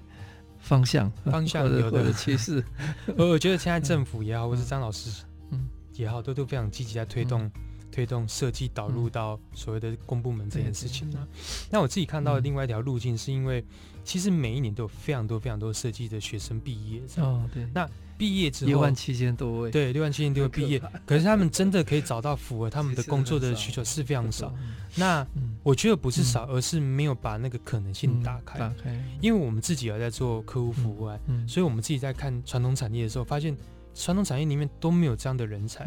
[0.61, 1.11] 方向？
[1.24, 2.62] 方向有的趋势。
[3.18, 7.50] 我我觉得现在政府也好，或是张老师嗯也好，都都非常积极在推动。
[7.99, 11.26] 推动设计导入到所谓的公部门这件事情呢？
[11.68, 13.64] 那我自己看到的另外一条路径，是因为
[14.05, 17.03] 其实每一年都有非常多非常多设计的学生毕业。
[17.16, 17.66] 哦，对。
[17.74, 24.55] 那毕业之后六万七千多位，对，六万七千多位毕业，可是他们真的可以找到符合他们的工作的需求是非常少。
[24.94, 25.26] 那
[25.64, 28.61] 我觉得不是少，而是没有把那个可能性打开。
[28.61, 31.18] 打开，因为我们自己也在做客户服务啊，
[31.49, 33.57] 所以我们自己在看传统产业的时候，发现
[33.92, 35.84] 传统产业里面都没有这样的人才。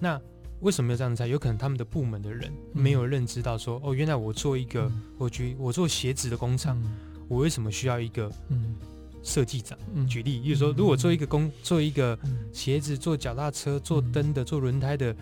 [0.00, 0.18] 那
[0.60, 1.26] 为什么要这样猜？
[1.26, 6.82] 有可能他们的部门的人没有认知到说，哦，原来我做一个，我举我做鞋子的工厂，
[7.28, 8.30] 我为什么需要一个
[9.22, 9.78] 设计长？
[10.08, 12.18] 举例，比如说，如果做一个工，做一个
[12.52, 15.14] 鞋子，做脚踏车，做灯的，做轮胎的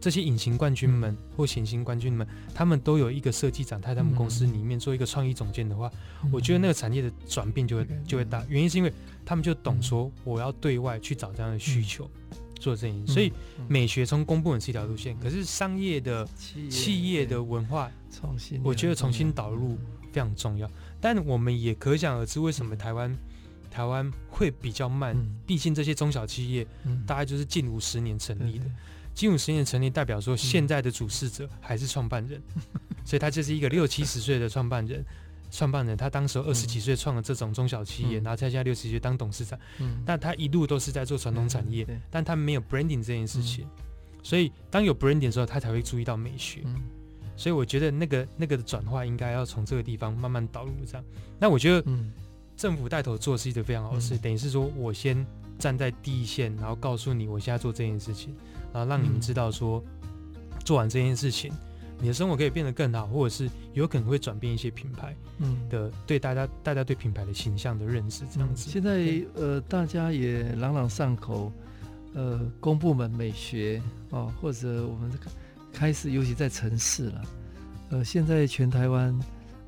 [0.00, 5.90] 这些隐形冠军们或显形冠军们，他们都有一个设计长，在他们公司里面做一个创意总监的话，
[6.32, 8.44] 我觉得那个产业的转变就会就会大。
[8.48, 8.92] 原因是因为
[9.24, 12.10] 他们就懂说，我要对外去找这样的需求。
[12.60, 13.32] 做这样，所以
[13.66, 16.28] 美学从公部门是一条路线，可是商业的
[16.68, 19.78] 企业的文化创新，我觉得重新导入
[20.12, 20.70] 非常重要。
[21.00, 23.16] 但我们也可想而知，为什么台湾
[23.70, 25.16] 台湾会比较慢？
[25.46, 26.66] 毕竟这些中小企业
[27.06, 28.66] 大概就是近五十年成立的，
[29.14, 32.40] 近五十年成立代表说现在的主事者还是创办人，
[33.04, 35.04] 所以他就是一个六七十岁的创办人。
[35.50, 46.60] 创办人他当时二十几岁创了这种中小企业，嗯、然后他现在六十几岁当董事长，嗯、但他一路都是在做传统产业，嗯、但他没有 branding 这件事情，嗯、所以当有 branding 的时候，他才会注意到美学。
[46.64, 46.76] 嗯、
[47.36, 51.04] 所以我觉得那个那个的转化应该要从这个地方慢慢导入这样。
[51.38, 51.84] 那我觉得
[52.56, 55.26] 政府带头做是一个非常好事，嗯、等于是说我先
[55.58, 58.34] 站在第一线，然后告诉你我现在做这件事情，
[58.72, 59.82] 然后让你们知道说
[60.64, 61.52] 做完这件事情。
[62.00, 68.70] 你的生活可以变得更好，或者是有可能会转变一些品牌嗯的、嗯、对大家大家对品牌的形象的认识这样子。
[68.70, 71.52] 现在呃大家也朗朗上口，
[72.14, 75.10] 呃公部门美学哦，或者我们
[75.72, 77.22] 开始尤其在城市了，
[77.90, 79.20] 呃现在全台湾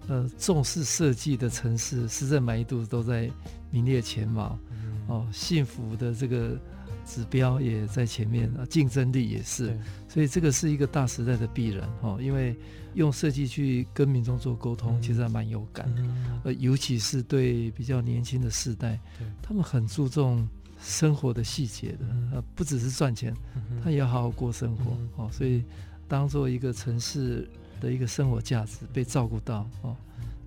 [0.09, 3.31] 呃重视设计的城市，市政满意度都在
[3.71, 6.59] 名列前茅，嗯、哦幸福的这个。
[7.05, 9.79] 指标也在前面啊，竞争力也是，
[10.09, 12.17] 所以这个是一个大时代的必然哈。
[12.21, 12.57] 因为
[12.95, 16.03] 用设计去跟民众做沟通，其实还蛮有感的。
[16.45, 18.99] 呃、嗯，尤其是对比较年轻的世代，
[19.43, 20.47] 他们很注重
[20.81, 23.35] 生活的细节的，呃，不只是赚钱，
[23.83, 25.29] 他也要好好过生活哦。
[25.33, 25.65] 所以，
[26.07, 27.49] 当做一个城市
[27.81, 29.97] 的一个生活价值被照顾到哦，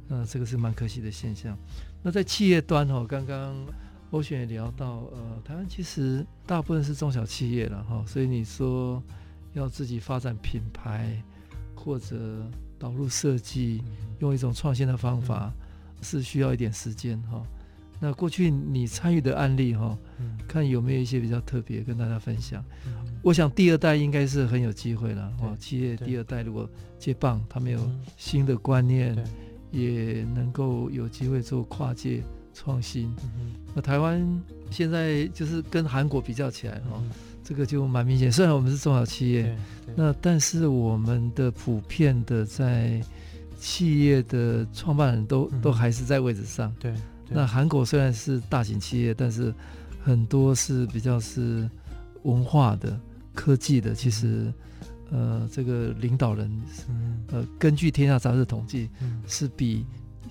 [0.08, 1.58] 那这个是蛮可惜的现象。
[2.02, 3.56] 那在企业端哦，刚刚。
[4.12, 9.02] 欧璇也聊到，呃，台湾其实大部分是中小企业了哈，所以你说
[9.54, 11.22] 要自己发展品牌
[11.76, 12.50] 或者
[12.80, 13.84] 导入设计，
[14.20, 15.52] 用一种创新的方法，
[16.02, 17.44] 是需要一点时间哈。
[18.00, 19.98] 那过去你参与的案例哈，
[20.48, 22.64] 看有没有一些比较特别跟大家分享。
[23.22, 27.80] 我想第二代应该是很有机会了哈，企业第二代如果接棒，他们有
[28.18, 29.18] 新的观念，
[29.72, 32.24] 也能够有机会做跨界。
[32.56, 33.14] 创新。
[33.76, 34.26] 那台湾
[34.72, 37.00] 现在就是跟韩国比较起来哈，
[37.44, 38.32] 这个就蛮明显。
[38.32, 39.56] 虽然我们是中小企业，
[39.96, 43.00] 那但是我们的普遍的在
[43.60, 46.74] 企业的创办人都都还是在位置上。
[46.80, 46.94] 对。
[47.28, 49.54] 那韩国虽然是大型企业，但是
[50.04, 51.68] 很多是比较是
[52.22, 53.00] 文化的、
[53.34, 53.96] 科技的。
[53.96, 54.54] 其实，
[55.10, 56.52] 呃，这个领导人，
[57.32, 58.90] 呃，根据《天下杂志》统计，
[59.26, 59.84] 是比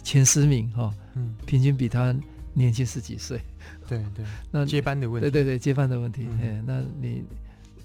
[0.03, 2.15] 前十名哈，嗯平均比他
[2.53, 3.41] 年轻十几岁。
[3.89, 6.27] 对对， 那接班的问题，对对对，接班的问题。
[6.43, 7.25] 哎，那你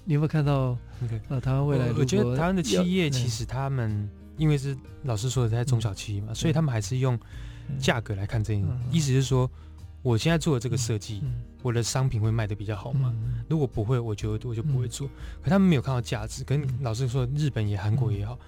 [0.04, 0.76] 你有没有看到？
[1.28, 7.18] 呃，台湾未来，我觉得台湾的企业其实他们因为是老师说的在中小企业嘛，所以他们还是用。
[7.78, 9.48] 价格来看这，一意思是说，
[10.02, 11.22] 我现在做的这个设计，
[11.62, 13.14] 我的商品会卖的比较好吗？
[13.48, 15.06] 如果不会，我就我就不会做。
[15.42, 18.38] 可他们没有看到价值，跟老师说，日本也好，韩国也好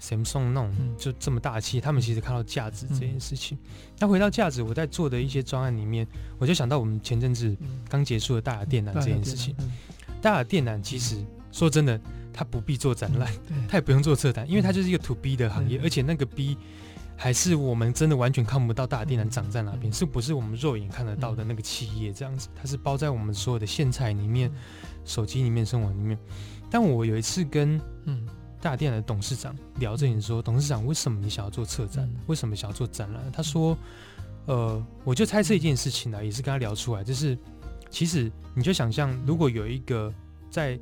[0.00, 3.58] ，Samsung 那种就这么大气，他们其实看到价值这件事情。
[3.98, 6.06] 那回到价值，我在做的一些专案里面，
[6.38, 7.54] 我就想到我们前阵子
[7.90, 9.54] 刚结束的大雅电缆这件事情。
[10.22, 12.00] 大雅电缆其实说真的，
[12.32, 13.30] 它不必做展览，
[13.68, 16.56] 它也不用做策展，因为它就是一个 To B 的行业，而且那个 B。
[17.16, 22.48] 还是我们真的完全看不到大雅电缆长在哪边，是不是我们肉眼看得到的那个企业这样子？
[22.54, 24.50] 它是包在我们所有的线材里面、
[25.04, 26.18] 手机里面、生活里面。
[26.68, 28.26] 但我有一次跟嗯
[28.60, 32.10] 大雅电缆的董事长聊这，你说董事长为什么你想要做策展？
[32.26, 33.22] 为什么想要做展览？
[33.30, 33.76] 他说，
[34.46, 37.38] 呃，我就猜测一件事情呢，也是跟他聊出来，就是
[37.88, 40.12] 其实你就想象，如果有一个
[40.50, 40.78] 在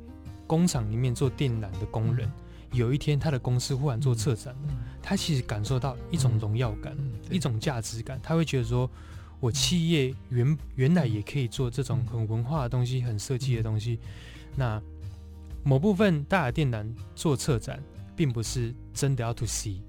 [0.47, 2.27] 工厂里面做电缆的工人。
[2.71, 4.55] 有一天，他的公司忽然做策展，
[5.01, 6.95] 他其实感受到一种荣耀感，
[7.29, 8.19] 一种价值感。
[8.23, 8.89] 他会觉得说，
[9.39, 13.99] 我企业原原来也可以做这种很文化的东西，很设计的东西。
[14.55, 14.81] 那
[15.63, 17.83] 某部分大雅电缆做策展，
[18.15, 19.81] 并不是真的要 to C，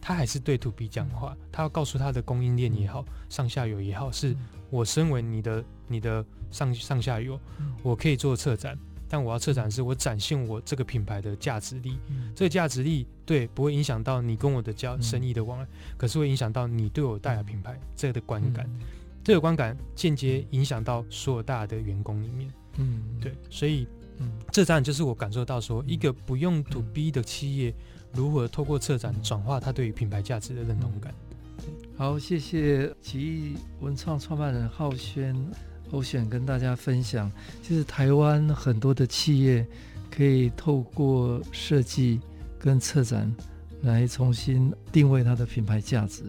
[0.00, 1.36] 他还是对 to B 讲话。
[1.52, 4.34] 他要告诉他的供应链也好，上下游也好，是
[4.70, 7.38] 我身为你的你的上上下游，
[7.82, 8.78] 我可以做策展。
[9.12, 11.98] 但我要策展是，我展现我这个品牌的价值力。
[12.08, 18.64] 嗯、这个价值力对不会影响到你跟我的交生意的往来，嗯、可是会影响到你对我大雅品牌这个的观感。
[18.74, 18.86] 嗯、
[19.24, 22.48] 这个观感间接影响到所有大雅的员工里面。
[22.78, 23.84] 嗯，对，所以，
[24.18, 27.74] 嗯，这当然就是我感受到说，一个不用 to B 的企业，
[28.14, 31.12] 如何透过策展转化他对于品牌价值的认同感。
[31.96, 35.34] 好，谢谢奇艺文创创办人浩轩。
[35.90, 37.30] 我想跟大家分享，
[37.62, 39.66] 其实台湾很多的企业
[40.10, 42.20] 可以透过设计
[42.58, 43.34] 跟策展
[43.82, 46.22] 来重新定位它的品牌价值，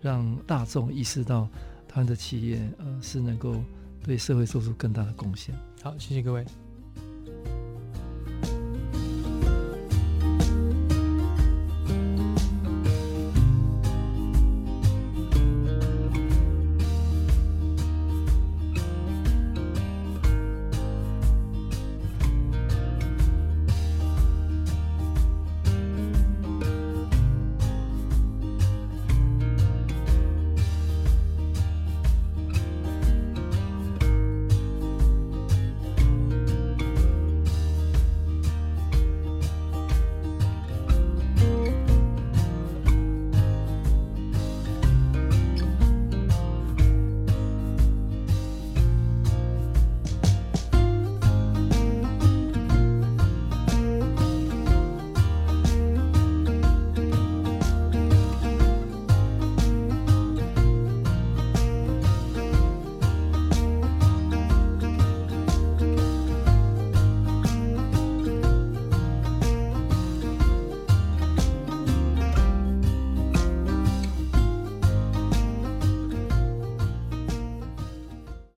[0.00, 1.48] 让大众意识到
[1.86, 3.56] 他的企业呃是能够
[4.02, 5.54] 对社会做出更大的贡献。
[5.82, 6.44] 好，谢谢各位。